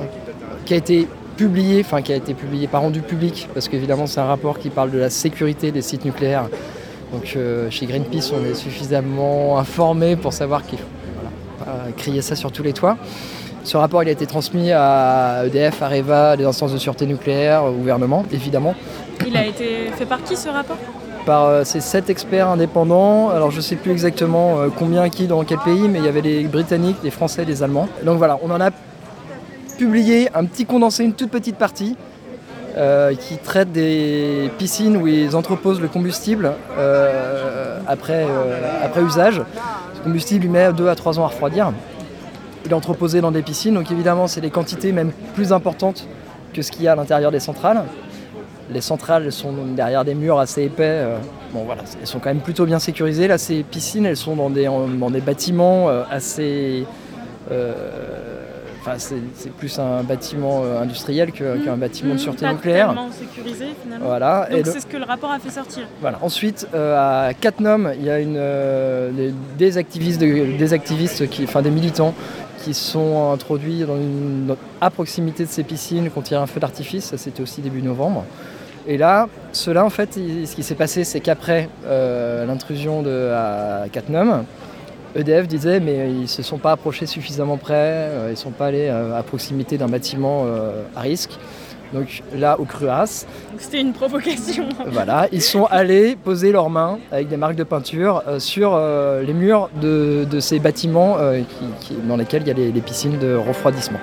qui 0.64 0.74
a 0.74 0.76
été 0.76 1.06
publié, 1.32 1.82
enfin 1.84 2.02
qui 2.02 2.12
a 2.12 2.16
été 2.16 2.34
publié, 2.34 2.66
pas 2.66 2.78
rendu 2.78 3.00
public, 3.00 3.48
parce 3.54 3.68
qu'évidemment 3.68 4.06
c'est 4.06 4.20
un 4.20 4.26
rapport 4.26 4.58
qui 4.58 4.70
parle 4.70 4.90
de 4.90 4.98
la 4.98 5.10
sécurité 5.10 5.72
des 5.72 5.82
sites 5.82 6.04
nucléaires. 6.04 6.48
Donc 7.12 7.34
euh, 7.36 7.68
chez 7.70 7.86
Greenpeace 7.86 8.32
on 8.32 8.44
est 8.44 8.54
suffisamment 8.54 9.58
informé 9.58 10.16
pour 10.16 10.32
savoir 10.32 10.64
qu'il 10.64 10.78
faut 10.78 10.84
voilà, 11.16 11.84
pas 11.84 11.92
crier 11.92 12.22
ça 12.22 12.36
sur 12.36 12.52
tous 12.52 12.62
les 12.62 12.72
toits. 12.72 12.96
Ce 13.64 13.76
rapport 13.76 14.02
il 14.02 14.08
a 14.08 14.12
été 14.12 14.26
transmis 14.26 14.72
à 14.72 15.44
EDF, 15.46 15.82
Areva, 15.82 16.30
à 16.30 16.36
des 16.36 16.44
instances 16.44 16.72
de 16.72 16.78
sûreté 16.78 17.06
nucléaire, 17.06 17.64
au 17.64 17.72
gouvernement 17.72 18.24
évidemment. 18.32 18.74
Il 19.26 19.36
a 19.36 19.46
été 19.46 19.90
fait 19.96 20.06
par 20.06 20.22
qui 20.22 20.36
ce 20.36 20.48
rapport? 20.48 20.78
Par 21.26 21.44
euh, 21.44 21.64
ces 21.64 21.80
sept 21.80 22.10
experts 22.10 22.48
indépendants. 22.48 23.30
Alors 23.30 23.50
je 23.50 23.60
sais 23.60 23.76
plus 23.76 23.92
exactement 23.92 24.58
euh, 24.58 24.68
combien 24.76 25.08
qui 25.08 25.26
dans 25.26 25.44
quel 25.44 25.58
pays, 25.58 25.88
mais 25.88 26.00
il 26.00 26.04
y 26.04 26.08
avait 26.08 26.22
les 26.22 26.44
Britanniques, 26.44 26.96
les 27.04 27.10
Français, 27.10 27.44
les 27.44 27.62
Allemands. 27.62 27.88
Donc 28.04 28.18
voilà, 28.18 28.38
on 28.42 28.50
en 28.50 28.60
a 28.60 28.70
publié 29.86 30.28
un 30.32 30.44
petit 30.44 30.64
condensé, 30.64 31.02
une 31.02 31.12
toute 31.12 31.30
petite 31.30 31.56
partie 31.56 31.96
euh, 32.76 33.16
qui 33.16 33.36
traite 33.36 33.72
des 33.72 34.48
piscines 34.56 34.96
où 34.96 35.08
ils 35.08 35.34
entreposent 35.34 35.80
le 35.80 35.88
combustible 35.88 36.52
euh, 36.78 37.80
après, 37.88 38.24
euh, 38.28 38.84
après 38.84 39.02
usage. 39.02 39.42
Ce 39.94 40.00
combustible 40.02 40.44
il 40.44 40.52
met 40.52 40.72
2 40.72 40.86
à 40.86 40.94
3 40.94 41.18
ans 41.18 41.24
à 41.24 41.26
refroidir. 41.26 41.72
Il 42.64 42.70
est 42.70 42.74
entreposé 42.74 43.20
dans 43.20 43.32
des 43.32 43.42
piscines, 43.42 43.74
donc 43.74 43.90
évidemment 43.90 44.28
c'est 44.28 44.40
des 44.40 44.50
quantités 44.50 44.92
même 44.92 45.10
plus 45.34 45.52
importantes 45.52 46.06
que 46.54 46.62
ce 46.62 46.70
qu'il 46.70 46.84
y 46.84 46.88
a 46.88 46.92
à 46.92 46.96
l'intérieur 46.96 47.32
des 47.32 47.40
centrales. 47.40 47.82
Les 48.70 48.82
centrales 48.82 49.32
sont 49.32 49.52
derrière 49.74 50.04
des 50.04 50.14
murs 50.14 50.38
assez 50.38 50.62
épais. 50.62 51.04
bon 51.52 51.64
voilà, 51.64 51.82
elles 52.00 52.06
sont 52.06 52.20
quand 52.20 52.30
même 52.30 52.40
plutôt 52.40 52.66
bien 52.66 52.78
sécurisées. 52.78 53.26
Là, 53.26 53.36
ces 53.36 53.64
piscines, 53.64 54.06
elles 54.06 54.16
sont 54.16 54.36
dans 54.36 54.48
des, 54.48 54.66
dans 54.66 55.10
des 55.10 55.20
bâtiments 55.20 55.88
assez. 56.08 56.86
Enfin, 58.84 58.94
c'est 58.98 59.52
plus 59.52 59.78
un 59.78 60.02
bâtiment 60.02 60.62
euh, 60.64 60.82
industriel 60.82 61.30
que- 61.30 61.64
qu'un 61.64 61.76
bâtiment 61.76 62.14
de 62.14 62.18
sûreté 62.18 62.44
Mmh, 62.44 62.48
Pas 62.48 62.54
nucléaire. 62.54 62.94
sécurisé 63.16 63.66
finalement. 63.80 64.06
Voilà. 64.06 64.48
Donc 64.50 64.66
le- 64.66 64.72
c'est 64.72 64.80
ce 64.80 64.86
que 64.86 64.96
le 64.96 65.04
rapport 65.04 65.30
a 65.30 65.38
fait 65.38 65.50
sortir. 65.50 65.84
voilà. 66.00 66.18
Ensuite, 66.20 66.66
euh, 66.74 67.28
à 67.28 67.32
Cattenom, 67.32 67.92
il 67.96 68.04
y 68.04 68.10
a 68.10 68.18
une, 68.18 68.34
euh, 68.36 69.12
des, 69.12 69.32
des 69.56 69.78
activistes, 69.78 70.20
de- 70.20 70.56
des 70.58 70.72
activistes 70.72 71.28
qui, 71.30 71.44
enfin 71.44 71.62
des 71.62 71.70
militants 71.70 72.12
qui 72.64 72.74
sont 72.74 73.30
introduits 73.32 73.84
dans 73.84 73.96
une- 73.96 74.46
dans- 74.48 74.56
à 74.80 74.90
proximité 74.90 75.44
de 75.44 75.48
ces 75.48 75.62
piscines 75.62 76.10
qu'on 76.10 76.22
tire 76.22 76.40
un 76.40 76.46
feu 76.48 76.58
d'artifice. 76.58 77.04
Ça, 77.04 77.16
c'était 77.18 77.42
aussi 77.42 77.60
début 77.60 77.82
novembre. 77.82 78.24
Et 78.88 78.98
là, 78.98 79.28
cela, 79.52 79.84
en 79.84 79.90
fait, 79.90 80.16
il- 80.16 80.48
ce 80.48 80.56
qui 80.56 80.64
s'est 80.64 80.74
passé, 80.74 81.04
c'est 81.04 81.20
qu'après 81.20 81.68
l'intrusion 82.48 83.02
de 83.02 83.30
à 83.32 83.84
Cattenom, 83.92 84.44
EDF 85.14 85.46
disait 85.46 85.80
mais 85.80 86.10
ils 86.10 86.28
se 86.28 86.42
sont 86.42 86.58
pas 86.58 86.72
approchés 86.72 87.06
suffisamment 87.06 87.56
près, 87.56 87.74
euh, 87.76 88.28
ils 88.30 88.36
sont 88.36 88.50
pas 88.50 88.66
allés 88.66 88.88
euh, 88.88 89.18
à 89.18 89.22
proximité 89.22 89.76
d'un 89.78 89.88
bâtiment 89.88 90.44
euh, 90.46 90.82
à 90.96 91.00
risque. 91.00 91.32
Donc 91.92 92.22
là, 92.34 92.58
au 92.58 92.64
Cruas, 92.64 93.26
C'était 93.58 93.80
une 93.82 93.92
provocation. 93.92 94.66
voilà, 94.86 95.28
ils 95.30 95.42
sont 95.42 95.66
allés 95.66 96.16
poser 96.16 96.50
leurs 96.50 96.70
mains 96.70 96.98
avec 97.10 97.28
des 97.28 97.36
marques 97.36 97.54
de 97.56 97.64
peinture 97.64 98.22
euh, 98.26 98.38
sur 98.38 98.72
euh, 98.74 99.22
les 99.22 99.34
murs 99.34 99.68
de, 99.78 100.24
de 100.30 100.40
ces 100.40 100.58
bâtiments 100.58 101.18
euh, 101.18 101.40
qui- 101.40 101.88
qui- 101.94 102.00
dans 102.08 102.16
lesquels 102.16 102.42
il 102.42 102.48
y 102.48 102.50
a 102.50 102.54
les, 102.54 102.72
les 102.72 102.80
piscines 102.80 103.18
de 103.18 103.34
refroidissement. 103.34 103.98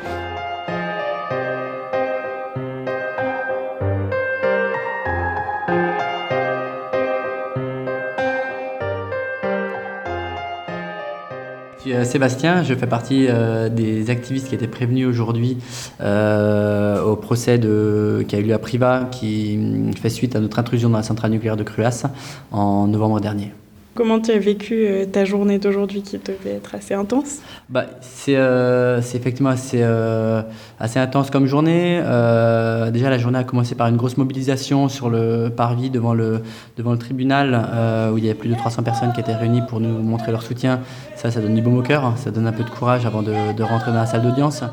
Sébastien, 12.10 12.64
je 12.64 12.74
fais 12.74 12.88
partie 12.88 13.28
euh, 13.30 13.70
des 13.70 14.10
activistes 14.10 14.50
qui 14.50 14.56
étaient 14.56 14.68
prévenus 14.68 15.08
aujourd'hui 15.08 15.58
euh, 16.02 17.04
au 17.04 17.16
procès 17.16 17.60
de, 17.60 18.26
qui 18.28 18.36
a 18.36 18.40
eu 18.40 18.44
lieu 18.44 18.54
à 18.54 18.60
Priva, 18.60 19.08
qui 19.12 19.58
hum, 19.58 19.94
fait 19.94 20.10
suite 20.10 20.36
à 20.36 20.40
notre 20.40 20.58
intrusion 20.58 20.90
dans 20.90 20.98
la 20.98 21.04
centrale 21.04 21.32
nucléaire 21.32 21.56
de 21.58 21.64
Cruas 21.64 22.08
en 22.52 22.88
novembre 22.88 23.20
dernier. 23.22 23.52
Comment 24.00 24.22
tu 24.22 24.32
as 24.32 24.40
vécu 24.40 24.86
euh, 24.88 25.06
ta 25.06 25.26
journée 25.26 25.60
d'aujourd'hui 25.60 26.02
qui 26.02 26.18
devait 26.18 26.56
être 26.56 26.74
assez 26.74 26.94
intense 26.94 27.40
Bah, 27.68 27.84
c'est 28.00 28.38
euh, 28.38 29.02
c'est 29.02 29.18
effectivement 29.18 29.50
assez, 29.50 29.82
euh, 29.82 30.42
assez 30.80 31.00
intense 31.00 31.30
comme 31.30 31.48
journée. 31.48 32.00
Euh, 32.02 32.92
déjà, 32.92 33.10
la 33.10 33.18
journée 33.18 33.40
a 33.40 33.44
commencé 33.44 33.76
par 33.76 33.88
une 33.88 33.98
grosse 33.98 34.16
mobilisation 34.16 34.88
sur 34.88 35.10
le 35.10 35.50
parvis 35.50 35.90
devant 35.90 36.14
le, 36.14 36.44
devant 36.78 36.94
le 36.94 36.98
tribunal, 36.98 37.62
euh, 37.74 38.12
où 38.12 38.18
il 38.18 38.24
y 38.24 38.30
avait 38.30 38.40
plus 38.40 38.48
de 38.48 38.56
300 38.56 38.84
personnes 38.84 39.12
qui 39.12 39.20
étaient 39.20 39.36
réunies 39.36 39.64
pour 39.68 39.82
nous 39.82 40.02
montrer 40.02 40.32
leur 40.32 40.44
soutien. 40.44 40.80
Ça, 41.18 41.30
ça 41.30 41.42
donne 41.42 41.56
du 41.56 41.62
baume 41.62 41.80
au 41.80 41.84
cœur, 41.84 42.14
ça 42.16 42.32
donne 42.32 42.48
un 42.48 42.54
peu 42.54 42.64
de 42.64 42.70
courage 42.70 43.06
avant 43.06 43.22
de, 43.22 43.52
de 43.52 43.64
rentrer 43.64 43.92
dans 43.92 43.98
la 43.98 44.06
salle 44.06 44.22
d'audience. 44.22 44.64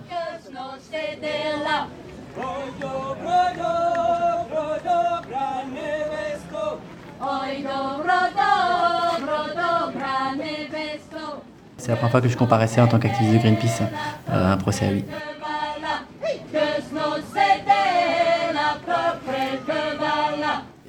C'est 11.87 11.93
la 11.93 11.99
première 11.99 12.11
fois 12.11 12.21
que 12.21 12.29
je 12.29 12.37
comparaissais 12.37 12.81
en 12.81 12.89
tant 12.89 12.99
qu'activiste 12.99 13.35
de 13.35 13.39
Greenpeace 13.39 13.81
euh, 13.81 14.51
à 14.51 14.53
un 14.55 14.57
procès 14.57 14.87
à 14.87 14.91
lui. 14.91 15.05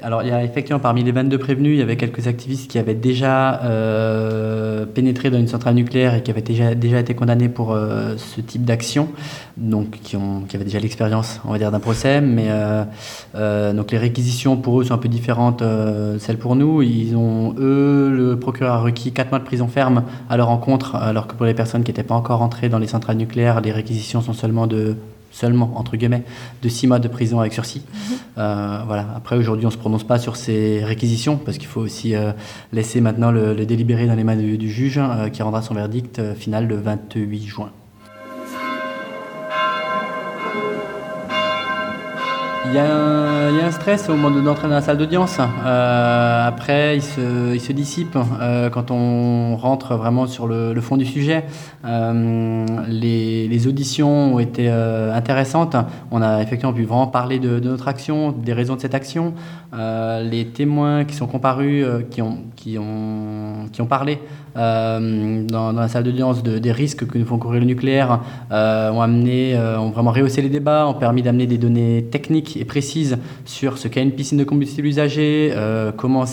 Alors, 0.01 0.23
il 0.23 0.29
y 0.29 0.31
a 0.31 0.41
effectivement 0.41 0.79
parmi 0.79 1.03
les 1.03 1.11
22 1.11 1.37
prévenus, 1.37 1.75
il 1.75 1.79
y 1.79 1.83
avait 1.83 1.97
quelques 1.97 2.25
activistes 2.25 2.71
qui 2.71 2.79
avaient 2.79 2.95
déjà 2.95 3.61
euh, 3.63 4.66
pénétré 4.85 5.29
dans 5.29 5.39
une 5.39 5.47
centrale 5.47 5.75
nucléaire 5.75 6.15
et 6.15 6.23
qui 6.23 6.31
avaient 6.31 6.41
déjà, 6.41 6.99
été 6.99 7.13
condamnés 7.15 7.49
pour 7.49 7.71
euh, 7.71 8.15
ce 8.17 8.41
type 8.41 8.63
d'action, 8.65 9.09
donc 9.57 9.99
qui, 10.03 10.15
ont, 10.15 10.41
qui 10.47 10.55
avaient 10.55 10.65
déjà 10.65 10.79
l'expérience, 10.79 11.39
on 11.45 11.51
va 11.51 11.57
dire, 11.57 11.71
d'un 11.71 11.79
procès. 11.79 12.21
Mais 12.21 12.47
euh, 12.49 12.83
euh, 13.35 13.73
donc 13.73 13.91
les 13.91 13.97
réquisitions 13.97 14.57
pour 14.57 14.79
eux 14.81 14.85
sont 14.85 14.93
un 14.93 14.97
peu 14.97 15.09
différentes 15.09 15.61
euh, 15.61 16.15
de 16.15 16.19
celles 16.19 16.37
pour 16.37 16.55
nous. 16.55 16.81
Ils 16.81 17.15
ont, 17.15 17.55
eux, 17.57 18.09
le 18.09 18.39
procureur 18.39 18.73
a 18.73 18.79
requis 18.79 19.11
4 19.11 19.29
mois 19.29 19.39
de 19.39 19.45
prison 19.45 19.67
ferme 19.67 20.03
à 20.29 20.37
leur 20.37 20.49
encontre, 20.49 20.95
alors 20.95 21.27
que 21.27 21.35
pour 21.35 21.45
les 21.45 21.53
personnes 21.53 21.83
qui 21.83 21.91
n'étaient 21.91 22.03
pas 22.03 22.15
encore 22.15 22.41
entrées 22.41 22.69
dans 22.69 22.79
les 22.79 22.87
centrales 22.87 23.17
nucléaires, 23.17 23.61
les 23.61 23.71
réquisitions 23.71 24.21
sont 24.21 24.33
seulement 24.33 24.67
de 24.67 24.95
seulement 25.37 25.71
entre 25.75 25.97
guillemets 25.97 26.23
de 26.63 26.69
6 26.69 26.87
mois 26.87 26.99
de 26.99 27.07
prison 27.07 27.39
avec 27.39 27.53
sursis. 27.53 27.83
Euh, 28.37 28.79
voilà. 28.87 29.07
Après 29.15 29.35
aujourd'hui 29.35 29.65
on 29.65 29.69
se 29.69 29.77
prononce 29.77 30.03
pas 30.03 30.17
sur 30.19 30.35
ces 30.35 30.83
réquisitions 30.83 31.37
parce 31.37 31.57
qu'il 31.57 31.67
faut 31.67 31.81
aussi 31.81 32.15
euh, 32.15 32.31
laisser 32.73 33.01
maintenant 33.01 33.31
le, 33.31 33.53
le 33.53 33.65
délibéré 33.65 34.07
dans 34.07 34.15
les 34.15 34.23
mains 34.23 34.35
du, 34.35 34.57
du 34.57 34.71
juge 34.71 34.97
euh, 34.97 35.29
qui 35.29 35.43
rendra 35.43 35.61
son 35.61 35.75
verdict 35.75 36.19
euh, 36.19 36.33
final 36.33 36.67
le 36.67 36.77
28 36.77 37.45
juin. 37.45 37.71
Il 42.69 42.73
y, 42.73 42.79
a 42.79 42.93
un, 42.93 43.26
il 43.49 43.57
y 43.57 43.61
a 43.61 43.67
un 43.67 43.71
stress 43.71 44.09
au 44.09 44.15
moment 44.15 44.31
de- 44.31 44.41
d'entrer 44.41 44.67
dans 44.67 44.73
la 44.73 44.81
salle 44.81 44.97
d'audience. 44.97 45.37
Euh, 45.39 46.47
après, 46.47 46.97
il 46.97 47.01
se, 47.01 47.71
dissipe 47.71 48.17
euh, 48.41 48.69
quand 48.69 48.91
on 48.91 49.55
rentre 49.55 49.95
vraiment 49.95 50.27
sur 50.27 50.47
le, 50.47 50.79
fond 50.81 50.97
du 50.97 51.05
sujet. 51.05 51.45
Euh, 51.85 52.65
les, 52.87 53.67
auditions 53.67 54.35
ont 54.35 54.39
été 54.39 54.67
euh, 54.69 55.13
intéressantes. 55.13 55.75
On 56.11 56.21
a 56.21 56.41
effectivement 56.41 56.73
pu 56.73 56.83
vraiment 56.83 57.07
parler 57.07 57.39
de 57.39 57.59
notre 57.59 57.87
action, 57.87 58.31
des 58.31 58.53
raisons 58.53 58.75
de 58.75 58.81
cette 58.81 58.95
action. 58.95 59.33
Euh, 59.73 60.23
les 60.23 60.45
témoins 60.45 61.03
qui 61.03 61.13
sont 61.15 61.27
comparus, 61.27 61.83
euh, 61.85 62.01
qui, 62.09 62.21
ont, 62.21 62.37
qui, 62.55 62.77
ont, 62.79 63.67
qui 63.73 63.81
ont 63.81 63.85
parlé 63.85 64.19
euh, 64.55 65.43
dans, 65.45 65.73
dans 65.73 65.81
la 65.81 65.89
salle 65.89 66.03
d'audience 66.05 66.41
de- 66.41 66.57
des 66.57 66.71
risques 66.71 67.05
que 67.05 67.17
nous 67.17 67.25
font 67.25 67.37
courir 67.37 67.59
le 67.59 67.65
nucléaire, 67.65 68.21
ont 68.49 69.01
amené, 69.01 69.57
ont 69.57 69.89
vraiment 69.89 70.11
rehaussé 70.11 70.41
les 70.41 70.49
débats, 70.49 70.87
ont 70.87 70.93
permis 70.93 71.21
d'amener 71.21 71.47
des 71.47 71.57
données 71.57 72.05
techniques 72.09 72.55
et 72.57 72.63
précises 72.65 73.17
sur 73.45 73.77
ce 73.77 73.87
qu'est 73.89 74.01
une 74.01 74.13
piscine 74.13 74.37
de 74.37 74.43
combustible 74.45 74.87
usagé, 74.87 75.53
comment, 75.97 76.25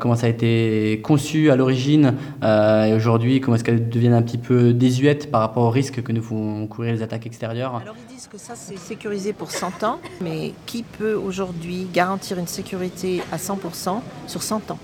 comment 0.00 0.14
ça 0.16 0.26
a 0.26 0.28
été 0.30 1.00
conçu 1.04 1.50
à 1.50 1.56
l'origine 1.56 2.14
et 2.42 2.92
aujourd'hui 2.94 3.40
comment 3.40 3.54
est-ce 3.56 3.64
qu'elle 3.64 3.88
devient 3.88 4.08
un 4.08 4.22
petit 4.22 4.38
peu 4.38 4.72
désuète 4.72 5.30
par 5.30 5.40
rapport 5.42 5.64
aux 5.64 5.70
risques 5.70 6.02
que 6.02 6.12
nous 6.12 6.22
font 6.22 6.66
courir 6.66 6.94
les 6.94 7.02
attaques 7.02 7.26
extérieures. 7.26 7.76
Alors 7.82 7.94
ils 8.08 8.14
disent 8.14 8.28
que 8.28 8.38
ça 8.38 8.54
c'est 8.56 8.78
sécurisé 8.78 9.32
pour 9.32 9.50
100 9.50 9.84
ans, 9.84 9.98
mais 10.20 10.52
qui 10.66 10.82
peut 10.82 11.14
aujourd'hui 11.14 11.86
garantir 12.08 12.38
une 12.38 12.46
sécurité 12.46 13.22
à 13.30 13.36
100% 13.36 14.00
sur 14.26 14.42
100 14.42 14.70
ans 14.70 14.78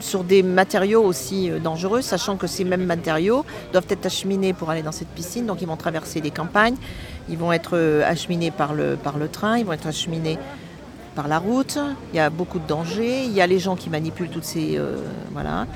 sur 0.00 0.24
des 0.24 0.42
matériaux 0.42 1.04
aussi 1.04 1.48
euh, 1.48 1.60
dangereux, 1.60 2.02
sachant 2.02 2.36
que 2.36 2.48
ces 2.48 2.64
mêmes 2.64 2.84
matériaux 2.86 3.44
doivent 3.72 3.86
être 3.88 4.04
acheminés 4.06 4.52
pour 4.52 4.68
aller 4.68 4.82
dans 4.82 4.90
cette 4.90 5.06
piscine, 5.18 5.46
donc 5.46 5.62
ils 5.62 5.68
vont 5.68 5.76
traverser 5.76 6.20
des 6.20 6.32
campagnes, 6.32 6.74
ils 7.28 7.38
vont 7.38 7.52
être 7.52 7.76
euh, 7.76 8.02
acheminés 8.04 8.50
par 8.50 8.74
le, 8.74 8.96
par 8.96 9.16
le 9.16 9.28
train, 9.28 9.58
ils 9.58 9.64
vont 9.64 9.74
être 9.74 9.86
acheminés 9.86 10.40
par 11.14 11.28
la 11.28 11.38
route, 11.38 11.78
il 12.12 12.16
y 12.16 12.18
a 12.18 12.30
beaucoup 12.30 12.58
de 12.58 12.66
dangers, 12.66 13.22
il 13.26 13.32
y 13.32 13.40
a 13.40 13.46
les 13.46 13.60
gens 13.60 13.76
qui 13.76 13.90
manipulent 13.90 14.30
toutes 14.30 14.44
ces, 14.44 14.76
euh, 14.76 14.96
voilà, 15.30 15.68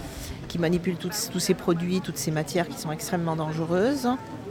qui 0.48 0.58
manipulent 0.58 0.96
tous- 0.96 1.28
tous 1.32 1.38
ces 1.40 1.54
produits, 1.54 2.00
toutes 2.00 2.18
ces 2.18 2.32
matières 2.32 2.66
qui 2.66 2.78
sont 2.80 2.90
extrêmement 2.90 3.36
dangereuses 3.36 4.08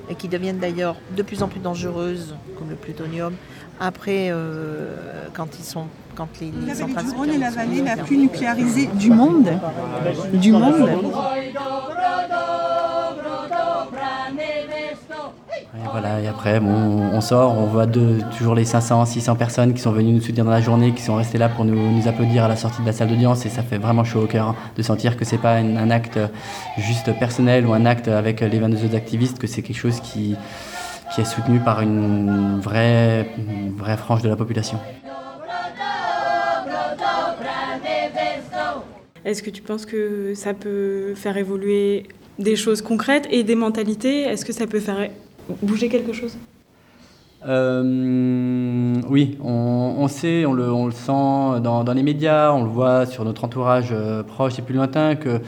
et 0.10 0.16
qui 0.16 0.30
deviennent 0.30 0.60
d'ailleurs 0.60 0.96
de 1.18 1.22
plus 1.22 1.44
en 1.44 1.50
plus 1.50 1.60
dangereuses, 1.60 2.34
comme 2.58 2.70
le 2.70 2.76
plutonium, 2.78 3.34
après, 3.80 4.30
euh, 4.30 4.96
quand, 5.34 5.48
ils 5.60 5.66
sont, 5.66 5.86
quand 6.16 6.28
les, 6.40 6.48
les 6.48 6.68
La 6.68 6.74
vallée 6.74 6.76
centrales 6.76 7.06
du 7.06 7.12
Rhône 7.12 7.30
est 7.30 7.38
la 7.38 7.50
sont 7.52 7.58
vallée 7.58 7.82
la 7.82 7.98
plus 7.98 8.18
nucléarisée 8.18 8.90
du 8.94 9.10
monde. 9.10 9.50
Du 10.34 10.52
monde. 10.52 10.90
Et 15.78 15.88
voilà, 15.92 16.22
et 16.22 16.28
après, 16.28 16.60
bon, 16.60 16.70
on 16.72 17.22
sort, 17.22 17.58
on 17.58 17.66
voit 17.66 17.86
de, 17.86 18.20
toujours 18.38 18.56
les 18.56 18.66
500, 18.66 19.06
600 19.06 19.36
personnes 19.36 19.74
qui 19.74 19.82
sont 19.82 19.92
venues 19.92 20.14
nous 20.14 20.22
soutenir 20.22 20.46
dans 20.46 20.52
la 20.52 20.62
journée, 20.62 20.94
qui 20.94 21.02
sont 21.02 21.16
restées 21.16 21.38
là 21.38 21.50
pour 21.50 21.66
nous, 21.66 21.92
nous 21.92 22.08
applaudir 22.08 22.46
à 22.46 22.48
la 22.48 22.56
sortie 22.56 22.82
de 22.82 22.88
la 22.88 22.94
salle 22.94 23.10
d'audience, 23.10 23.46
et 23.46 23.50
ça 23.50 23.62
fait 23.62 23.78
vraiment 23.78 24.04
chaud 24.04 24.22
au 24.22 24.26
cœur 24.26 24.48
hein, 24.48 24.56
de 24.78 24.82
sentir 24.82 25.18
que 25.18 25.26
c'est 25.26 25.38
pas 25.38 25.56
un, 25.56 25.76
un 25.76 25.92
acte 25.92 26.20
juste 26.78 27.18
personnel 27.20 27.66
ou 27.66 27.74
un 27.74 27.86
acte 27.86 28.08
avec 28.08 28.40
les 28.40 28.60
22 28.60 28.86
autres 28.86 28.96
activistes, 28.96 29.38
que 29.38 29.48
c'est 29.48 29.62
quelque 29.62 29.78
chose 29.78 30.00
qui, 30.00 30.36
qui 31.16 31.22
est 31.22 31.26
soutenu 31.26 31.60
par 31.60 31.80
une 31.80 32.60
vraie, 32.60 33.30
une 33.38 33.74
vraie 33.74 33.96
frange 33.96 34.22
de 34.22 34.28
la 34.28 34.36
population. 34.36 34.78
Est-ce 39.24 39.42
que 39.42 39.50
tu 39.50 39.62
penses 39.62 39.86
que 39.86 40.34
ça 40.36 40.54
peut 40.54 41.16
faire 41.16 41.38
évoluer 41.38 42.08
des 42.38 42.58
choses 42.58 42.82
concrètes 42.82 43.28
et 43.32 43.44
des 43.44 43.56
mentalités? 43.56 44.24
Est-ce 44.24 44.44
que 44.44 44.52
ça 44.52 44.68
peut 44.68 44.82
faire 44.82 45.10
bouger 45.62 45.88
quelque 45.88 46.12
chose? 46.12 46.38
Euh, 47.48 48.96
oui, 49.08 49.38
on, 49.42 49.96
on 50.00 50.08
sait, 50.10 50.46
on 50.46 50.54
le, 50.54 50.70
on 50.72 50.88
le 50.88 50.92
sent 50.92 51.62
dans, 51.62 51.84
dans 51.86 51.94
les 51.94 52.04
médias, 52.04 52.52
on 52.52 52.64
le 52.64 52.70
voit 52.70 53.06
sur 53.06 53.24
notre 53.24 53.46
entourage 53.46 53.90
euh, 53.92 54.22
proche 54.22 54.60
et 54.60 54.64
plus 54.64 54.76
lointain 54.76 55.16
que 55.16 55.40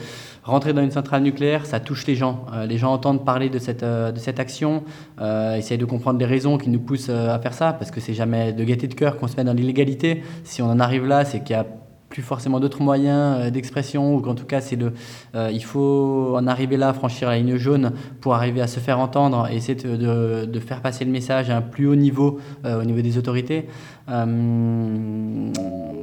rentrer 0.48 0.72
dans 0.72 0.82
une 0.82 0.90
centrale 0.90 1.22
nucléaire, 1.22 1.66
ça 1.66 1.78
touche 1.78 2.06
les 2.06 2.14
gens. 2.14 2.46
Euh, 2.54 2.66
les 2.66 2.78
gens 2.78 2.92
entendent 2.92 3.24
parler 3.24 3.50
de 3.50 3.58
cette, 3.58 3.82
euh, 3.82 4.10
de 4.10 4.18
cette 4.18 4.40
action, 4.40 4.82
euh, 5.20 5.56
essayent 5.56 5.78
de 5.78 5.84
comprendre 5.84 6.18
les 6.18 6.24
raisons 6.24 6.56
qui 6.56 6.70
nous 6.70 6.80
poussent 6.80 7.10
à 7.10 7.38
faire 7.38 7.52
ça, 7.52 7.74
parce 7.74 7.90
que 7.90 8.00
c'est 8.00 8.14
jamais 8.14 8.52
de 8.52 8.64
gaieté 8.64 8.88
de 8.88 8.94
cœur 8.94 9.18
qu'on 9.18 9.28
se 9.28 9.36
met 9.36 9.44
dans 9.44 9.52
l'illégalité. 9.52 10.22
Si 10.44 10.62
on 10.62 10.70
en 10.70 10.80
arrive 10.80 11.06
là, 11.06 11.24
c'est 11.24 11.40
qu'il 11.40 11.54
y 11.54 11.58
a 11.58 11.66
plus 12.08 12.22
forcément 12.22 12.58
d'autres 12.60 12.80
moyens 12.82 13.36
euh, 13.38 13.50
d'expression 13.50 14.14
ou 14.16 14.20
qu'en 14.20 14.34
tout 14.34 14.46
cas 14.46 14.60
c'est 14.60 14.76
le 14.76 14.92
euh, 15.34 15.50
il 15.52 15.62
faut 15.62 16.34
en 16.36 16.46
arriver 16.46 16.76
là 16.78 16.92
franchir 16.94 17.28
la 17.28 17.36
ligne 17.36 17.56
jaune 17.56 17.92
pour 18.20 18.34
arriver 18.34 18.60
à 18.62 18.66
se 18.66 18.80
faire 18.80 18.98
entendre 18.98 19.46
et 19.50 19.56
essayer 19.56 19.74
de, 19.74 19.96
de- 19.96 20.44
de 20.46 20.60
faire 20.60 20.80
passer 20.80 21.04
le 21.04 21.10
message 21.10 21.50
à 21.50 21.56
un 21.58 21.60
plus 21.60 21.86
haut 21.86 21.94
niveau 21.96 22.38
euh, 22.64 22.80
au 22.80 22.84
niveau 22.84 23.00
des 23.02 23.18
autorités. 23.18 23.66
Euh, 24.08 25.52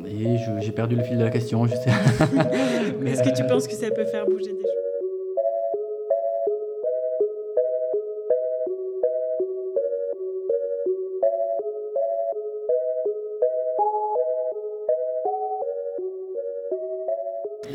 et 0.08 0.38
j'ai 0.62 0.72
perdu 0.72 0.96
le 0.96 1.04
fil 1.04 1.18
de 1.18 1.24
la 1.24 1.30
question 1.32 1.66
je 1.66 1.72
sais. 1.76 1.92
Mais, 3.02 3.12
Est-ce 3.12 3.24
que 3.24 3.36
tu 3.36 3.44
penses 3.48 3.68
que 3.68 3.74
ça 3.74 3.90
peut 3.92 4.06
faire 4.06 4.26
bouger 4.26 4.46
des 4.46 4.50
choses 4.52 4.95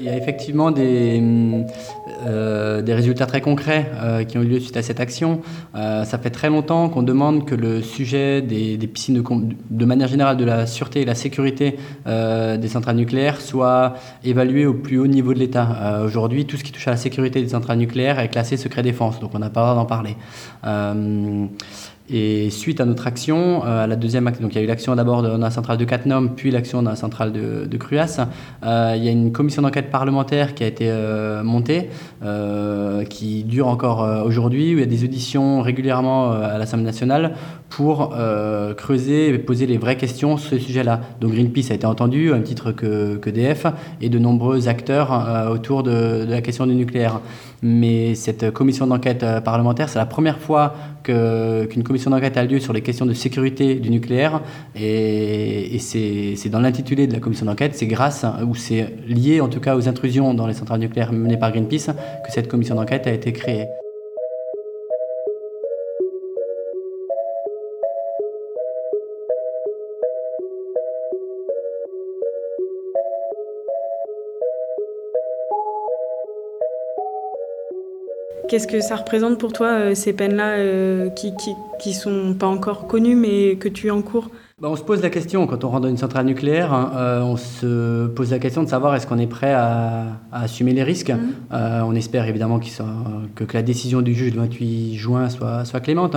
Il 0.01 0.07
y 0.07 0.09
a 0.09 0.17
effectivement 0.17 0.71
des, 0.71 1.23
euh, 2.27 2.81
des 2.81 2.95
résultats 2.95 3.27
très 3.27 3.41
concrets 3.41 3.91
euh, 3.95 4.25
qui 4.25 4.39
ont 4.39 4.43
eu 4.43 4.47
lieu 4.47 4.61
suite 4.61 4.77
à 4.77 4.83
cette 4.83 4.99
action. 4.99 5.41
Euh, 5.75 6.05
ça 6.05 6.17
fait 6.19 6.31
très 6.31 6.49
longtemps 6.49 6.89
qu'on 6.89 7.03
demande 7.03 7.47
que 7.47 7.55
le 7.55 7.83
sujet 7.83 8.41
des, 8.41 8.79
piscines, 8.87 9.23
de, 9.71 9.85
manière 9.85 10.09
générale, 10.09 10.37
de 10.37 10.45
la 10.45 10.67
sûreté 10.67 11.03
et 11.03 11.05
la 11.05 11.15
sécurité 11.15 11.77
des 12.07 12.69
centrales 12.69 12.97
nucléaires 12.97 13.41
soit 13.41 13.95
évalué 14.25 14.67
au 14.67 14.75
plus 14.75 14.99
haut 14.99 15.07
niveau 15.07 15.35
de 15.35 15.39
l'État. 15.39 16.03
Aujourd'hui, 16.05 16.47
tout 16.47 16.57
ce 16.57 16.65
qui 16.65 16.73
touche 16.73 16.89
à 16.89 16.93
la 16.93 16.97
sécurité 16.97 17.43
des 17.43 17.49
centrales 17.49 17.79
nucléaires 17.79 18.19
est 18.19 18.29
classé 18.29 18.57
secret 18.57 18.83
défense, 18.83 19.21
donc 19.21 19.31
on 19.35 19.39
n'a 19.39 19.51
pas 19.51 19.61
le 19.61 19.67
droit 19.67 19.75
d'en 19.77 19.87
parler. 19.87 20.17
Et 22.13 22.51
suite 22.51 22.81
à 22.81 22.85
notre 22.87 23.07
action, 23.07 23.63
euh, 23.65 23.87
la 23.87 23.95
deuxième 23.95 24.27
action, 24.27 24.43
donc 24.43 24.53
il 24.55 24.59
y 24.59 24.61
a 24.61 24.65
eu 24.65 24.67
l'action 24.67 24.97
d'abord 24.97 25.23
dans 25.23 25.39
la 25.39 25.51
centrale 25.51 25.79
de 25.79 25.85
Cattenom, 25.85 26.27
puis 26.29 26.51
l'action 26.51 26.83
dans 26.83 26.91
la 26.91 26.97
centrale 26.97 27.31
de, 27.31 27.67
de 27.67 27.77
Cruas, 27.77 28.27
euh, 28.65 28.95
il 28.97 29.05
y 29.05 29.09
a 29.09 29.13
une 29.13 29.31
commission 29.31 29.63
d'enquête 29.63 29.93
parlementaire 29.93 30.57
qui 30.57 30.65
a 30.65 30.67
été 30.67 30.87
euh, 30.89 31.45
montée, 31.45 31.89
qui 33.09 33.45
dure 33.45 33.69
encore 33.69 34.27
aujourd'hui, 34.27 34.75
où 34.75 34.79
il 34.79 34.81
y 34.81 34.83
a 34.83 34.87
des 34.87 35.05
auditions 35.05 35.63
régulièrement 35.63 36.33
à 36.33 36.59
l'Assemblée 36.59 36.85
nationale 36.85 37.35
pour 37.69 38.15
creuser 38.77 39.29
et 39.29 39.39
poser 39.39 39.67
les 39.67 39.79
vraies 39.79 39.97
questions 39.97 40.37
sur 40.37 40.51
ce 40.51 40.59
sujet-là. 40.59 41.01
Donc 41.21 41.33
Greenpeace 41.33 41.71
a 41.71 41.75
été 41.75 41.87
entendu, 41.87 42.31
au 42.31 42.35
même 42.35 42.43
titre 42.43 42.73
que, 42.73 43.17
que 43.17 43.31
DF, 43.31 43.67
et 44.01 44.09
de 44.09 44.19
nombreux 44.19 44.69
acteurs 44.69 45.49
autour 45.51 45.83
de 45.83 46.27
la 46.29 46.43
question 46.43 46.67
du 46.67 46.75
nucléaire. 46.75 47.21
Mais 47.63 48.15
cette 48.15 48.51
commission 48.53 48.87
d'enquête 48.87 49.23
euh, 49.23 49.41
parlementaire, 49.41 49.89
c'est 49.89 49.99
la 49.99 50.07
première 50.07 50.39
fois 50.39 50.75
qu'une 51.03 51.83
commission 51.83 52.11
d'enquête 52.11 52.37
a 52.37 52.45
lieu 52.45 52.61
sur 52.61 52.73
les 52.73 52.83
questions 52.83 53.07
de 53.07 53.13
sécurité 53.13 53.75
du 53.75 53.91
nucléaire. 53.91 54.41
Et, 54.75 55.75
et 55.75 55.79
c'est 55.79 56.35
c'est 56.37 56.49
dans 56.49 56.61
l'intitulé 56.61 57.07
de 57.07 57.13
la 57.13 57.21
commission 57.21 57.47
d'enquête, 57.47 57.75
c'est 57.75 57.87
grâce, 57.87 58.25
ou 58.47 58.55
c'est 58.55 58.95
lié 59.07 59.41
en 59.41 59.49
tout 59.49 59.61
cas 59.61 59.77
aux 59.77 59.89
intrusions 59.89 60.35
dans 60.35 60.47
les 60.47 60.55
centrales 60.55 60.81
nucléaires 60.81 61.13
menées 61.13 61.37
par 61.37 61.51
Greenpeace, 61.51 61.87
que 62.25 62.33
cette 62.33 62.49
commission 62.49 62.75
d'enquête 62.75 63.07
a 63.07 63.13
été 63.13 63.33
créée. 63.33 63.67
Qu'est-ce 78.51 78.67
que 78.67 78.81
ça 78.81 78.97
représente 78.97 79.39
pour 79.39 79.53
toi, 79.53 79.69
euh, 79.69 79.95
ces 79.95 80.13
peines-là, 80.13 80.57
euh, 80.57 81.09
qui, 81.11 81.33
qui, 81.79 81.95
sont 81.95 82.35
pas 82.35 82.49
encore 82.49 82.89
connues, 82.89 83.15
mais 83.15 83.55
que 83.55 83.69
tu 83.69 83.93
encours 83.93 84.29
on 84.63 84.77
se 84.77 84.83
pose 84.83 85.01
la 85.01 85.09
question, 85.09 85.47
quand 85.47 85.65
on 85.65 85.69
rentre 85.71 85.83
dans 85.85 85.89
une 85.89 85.97
centrale 85.97 86.27
nucléaire, 86.27 86.75
hein, 86.75 86.93
euh, 86.95 87.23
on 87.23 87.37
se 87.39 88.07
pose 88.09 88.31
la 88.31 88.39
question 88.39 88.63
de 88.63 88.69
savoir 88.69 88.95
est-ce 88.95 89.07
qu'on 89.07 89.19
est 89.19 89.27
prêt 89.27 89.55
à, 89.55 90.05
à 90.33 90.43
assumer 90.43 90.75
les 90.75 90.83
risques. 90.83 91.11
Euh, 91.53 91.81
on 91.87 91.95
espère 91.95 92.27
évidemment 92.27 92.59
qu'il 92.59 92.71
soit- 92.73 92.85
que, 93.35 93.45
que 93.45 93.57
la 93.57 93.63
décision 93.63 94.03
du 94.03 94.15
juge 94.15 94.33
du 94.33 94.39
28 94.39 94.97
juin 94.97 95.31
soit, 95.31 95.65
soit 95.65 95.81
clémente, 95.81 96.17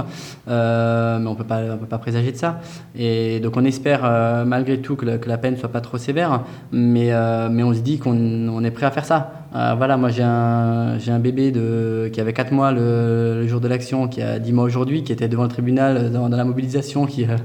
Euh, 0.49 1.19
mais 1.19 1.27
on 1.27 1.33
ne 1.33 1.37
peut 1.37 1.45
pas 1.45 1.97
présager 1.99 2.33
de 2.33 2.37
ça. 2.37 2.59
Et 2.97 3.39
donc 3.39 3.55
on 3.55 3.63
espère 3.63 4.01
euh, 4.03 4.43
malgré 4.43 4.79
tout 4.79 4.95
que 4.97 5.05
la, 5.05 5.17
que 5.19 5.29
la 5.29 5.37
peine 5.37 5.55
soit 5.55 5.69
pas 5.69 5.79
trop 5.81 5.97
sévère, 5.97 6.41
mais, 6.73 7.13
euh, 7.13 7.47
mais 7.49 7.63
on 7.63 7.73
se 7.73 7.79
dit 7.79 7.97
qu'on 7.97 8.11
on 8.49 8.61
est 8.63 8.71
prêt 8.71 8.85
à 8.85 8.91
faire 8.91 9.05
ça. 9.05 9.31
Euh, 9.55 9.75
voilà, 9.77 9.95
moi 9.97 10.09
j'ai 10.09 10.23
un, 10.23 10.97
un 11.07 11.19
bébé 11.19 11.51
de, 11.51 12.09
qui 12.11 12.19
avait 12.19 12.33
4 12.33 12.51
mois 12.51 12.71
le, 12.73 13.39
le 13.41 13.47
jour 13.47 13.61
de 13.61 13.67
l'action, 13.69 14.07
qui 14.09 14.21
a 14.21 14.39
10 14.39 14.51
mois 14.51 14.65
aujourd'hui, 14.65 15.03
qui 15.03 15.13
était 15.13 15.27
devant 15.29 15.43
le 15.43 15.49
tribunal 15.49 16.11
dans, 16.11 16.27
dans 16.27 16.37
la 16.37 16.43
mobilisation, 16.43 17.05
qui, 17.05 17.23
euh, 17.23 17.37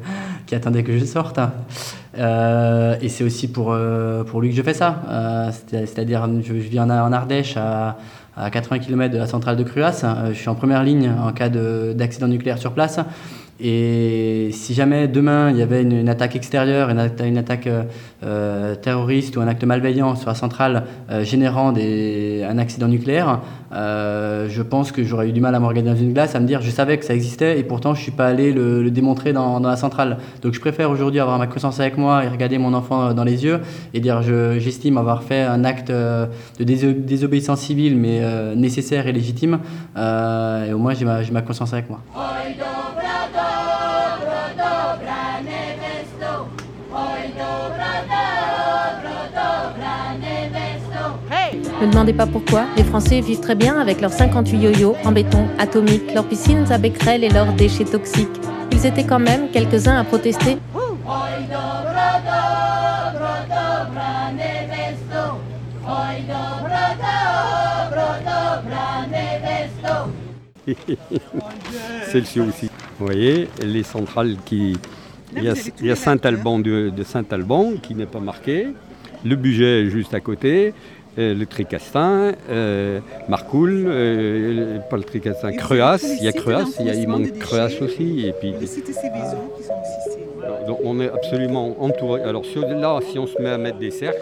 qui 0.49 0.55
attendait 0.55 0.83
que 0.83 0.97
je 0.99 1.05
sorte. 1.05 1.39
Euh, 2.19 2.97
et 3.03 3.09
c'est 3.11 3.23
aussi 3.23 3.49
pour, 3.49 3.73
euh, 3.73 4.25
pour 4.25 4.41
lui 4.41 4.49
que 4.51 4.57
je 4.57 4.63
fais 4.63 4.75
ça. 4.75 5.03
Euh, 5.09 5.51
c'est- 5.69 5.87
C'est-à-dire, 5.87 6.27
je, 6.43 6.49
je 6.55 6.69
vis 6.69 6.81
en, 6.81 6.89
Ardèche, 6.91 7.57
à, 7.59 7.99
à 8.37 8.51
80 8.51 8.79
km 8.79 9.13
de 9.13 9.19
la 9.19 9.27
centrale 9.27 9.57
de 9.57 9.63
Cruas. 9.63 10.03
Je 10.31 10.33
suis 10.35 10.49
en 10.49 10.55
première 10.55 10.83
ligne 10.83 11.11
en 11.23 11.33
cas 11.33 11.51
de- 11.51 11.93
d'accident 11.95 12.29
nucléaire 12.29 12.59
sur 12.59 12.73
place. 12.73 12.99
Et 13.61 14.51
si 14.53 14.73
jamais 14.73 15.09
demain 15.09 15.51
il 15.51 15.57
y 15.57 15.63
avait 15.63 15.83
une, 15.83 16.09
attaque 16.09 16.37
extérieure, 16.37 16.91
une, 16.91 16.99
atta- 16.99 17.27
une 17.27 17.39
attaque 17.39 17.67
euh, 17.67 17.83
euh, 18.23 18.75
terroriste 18.77 19.37
ou 19.37 19.41
un 19.41 19.49
acte 19.49 19.65
malveillant 19.65 20.15
sur 20.15 20.29
la 20.29 20.37
centrale 20.37 20.85
euh, 21.11 21.25
générant 21.25 21.73
un 21.75 22.59
accident 22.59 22.87
nucléaire, 22.87 23.41
je 23.73 24.63
pense 24.63 24.93
que 24.93 25.03
j'aurais 25.03 25.29
eu 25.29 25.33
du 25.33 25.41
mal 25.41 25.55
à 25.57 25.61
me 25.61 25.67
regarder 25.67 25.91
dans 25.91 25.97
une 25.97 26.13
glace, 26.13 26.37
à 26.37 26.41
me 26.41 26.47
dire 26.47 26.61
je 26.63 26.71
savais 26.71 26.99
que 26.99 27.05
ça 27.05 27.15
existait 27.15 27.59
et 27.59 27.65
pourtant 27.65 27.95
je 27.95 28.01
suis 28.01 28.13
pas 28.13 28.29
allé 28.29 28.53
le, 28.53 28.91
démontrer 28.91 29.33
dans, 29.33 29.59
la 29.59 29.77
centrale. 29.77 30.19
Donc 30.43 30.55
je 30.55 30.61
préfère 30.61 30.91
aujourd'hui 30.91 31.19
avoir 31.19 31.37
ma 31.39 31.49
conscience 31.49 31.81
avec 31.81 31.99
moi 31.99 32.25
et 32.25 32.29
regarder 32.29 32.59
mon 32.59 32.75
enfant 32.75 33.13
dans 33.13 33.25
les 33.25 33.45
yeux 33.45 33.61
et 33.93 33.99
dire 33.99 34.23
je- 34.23 34.59
j'estime 34.61 34.99
avoir 34.99 35.25
fait 35.25 35.43
un 35.43 35.65
acte 35.65 35.91
de 35.91 36.29
déso- 36.65 36.93
désobéissance 36.93 37.61
civile 37.61 37.97
mais 37.97 38.23
nécessaire 38.55 39.09
et 39.09 39.13
légitime. 39.13 39.59
Et 39.97 40.73
au 40.73 40.79
moins 40.79 40.95
j'ai 40.95 41.05
ma, 41.05 41.43
conscience 41.43 41.73
avec 41.73 41.91
moi. 41.91 42.01
Ne 51.81 51.87
demandez 51.87 52.13
pas 52.13 52.27
pourquoi, 52.27 52.65
les 52.77 52.83
Français 52.83 53.21
vivent 53.21 53.39
très 53.39 53.55
bien 53.55 53.79
avec 53.79 54.01
leurs 54.01 54.13
58 54.13 54.59
yo-yo 54.59 54.97
en 55.05 55.13
béton 55.13 55.47
atomique, 55.59 56.13
leurs 56.13 56.27
piscines 56.27 56.65
à 56.73 56.79
becquerel 56.79 57.23
et 57.23 57.29
leurs 57.29 57.53
déchets 57.53 57.85
toxiques. 57.85 58.27
Ils 58.73 58.85
étaient 58.85 59.05
quand 59.05 59.21
même 59.21 59.49
quelques-uns 59.53 59.97
à 59.97 60.03
protester. 60.03 60.59
Celle-ci 72.09 72.41
aussi. 72.41 72.71
Vous 72.99 73.07
voyez, 73.07 73.49
les 73.63 73.85
centrales 73.85 74.37
qui. 74.45 74.77
Il 75.37 75.45
y 75.45 75.49
a, 75.49 75.55
il 75.79 75.87
y 75.87 75.91
a 75.93 75.97
Saint-Alban 75.97 76.59
de, 76.59 76.91
de 76.91 77.03
Saint-Alban 77.05 77.75
qui 77.81 77.95
n'est 77.95 78.07
pas 78.07 78.19
marqué. 78.19 78.69
Le 79.25 79.37
budget 79.37 79.83
est 79.83 79.91
juste 79.91 80.15
à 80.15 80.21
côté. 80.21 80.73
Euh, 81.19 81.35
le 81.35 81.47
Tricastin, 81.47 82.33
euh, 82.49 83.01
Marcoul, 83.29 83.87
euh, 83.89 84.79
pas 84.89 84.97
le 84.97 85.03
Tricastin, 85.03 85.53
Cruas, 85.53 85.99
il 86.03 86.25
y 86.25 86.29
a 86.29 86.33
Cruas, 86.33 86.77
il, 86.79 86.87
y 86.87 86.91
a, 86.91 86.95
il 86.95 87.09
manque 87.09 87.33
Cruas 87.39 87.73
aussi. 87.81 88.27
Et 88.29 88.33
puis, 88.33 88.53
donc 90.67 90.79
on 90.85 91.01
est 91.01 91.11
absolument 91.11 91.75
entouré. 91.83 92.23
Alors 92.23 92.45
là, 92.69 93.01
si 93.11 93.19
on 93.19 93.27
se 93.27 93.41
met 93.43 93.51
à 93.51 93.59
mettre 93.59 93.79
des 93.79 93.91
cercles, 93.91 94.19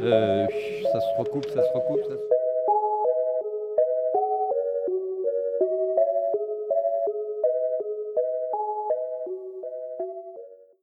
ça 0.00 1.00
se 1.00 1.18
recoupe, 1.18 1.46
ça 1.50 1.62
se 1.62 1.72
recoupe. 1.74 2.00
Ça 2.08 2.14
se... 2.14 2.37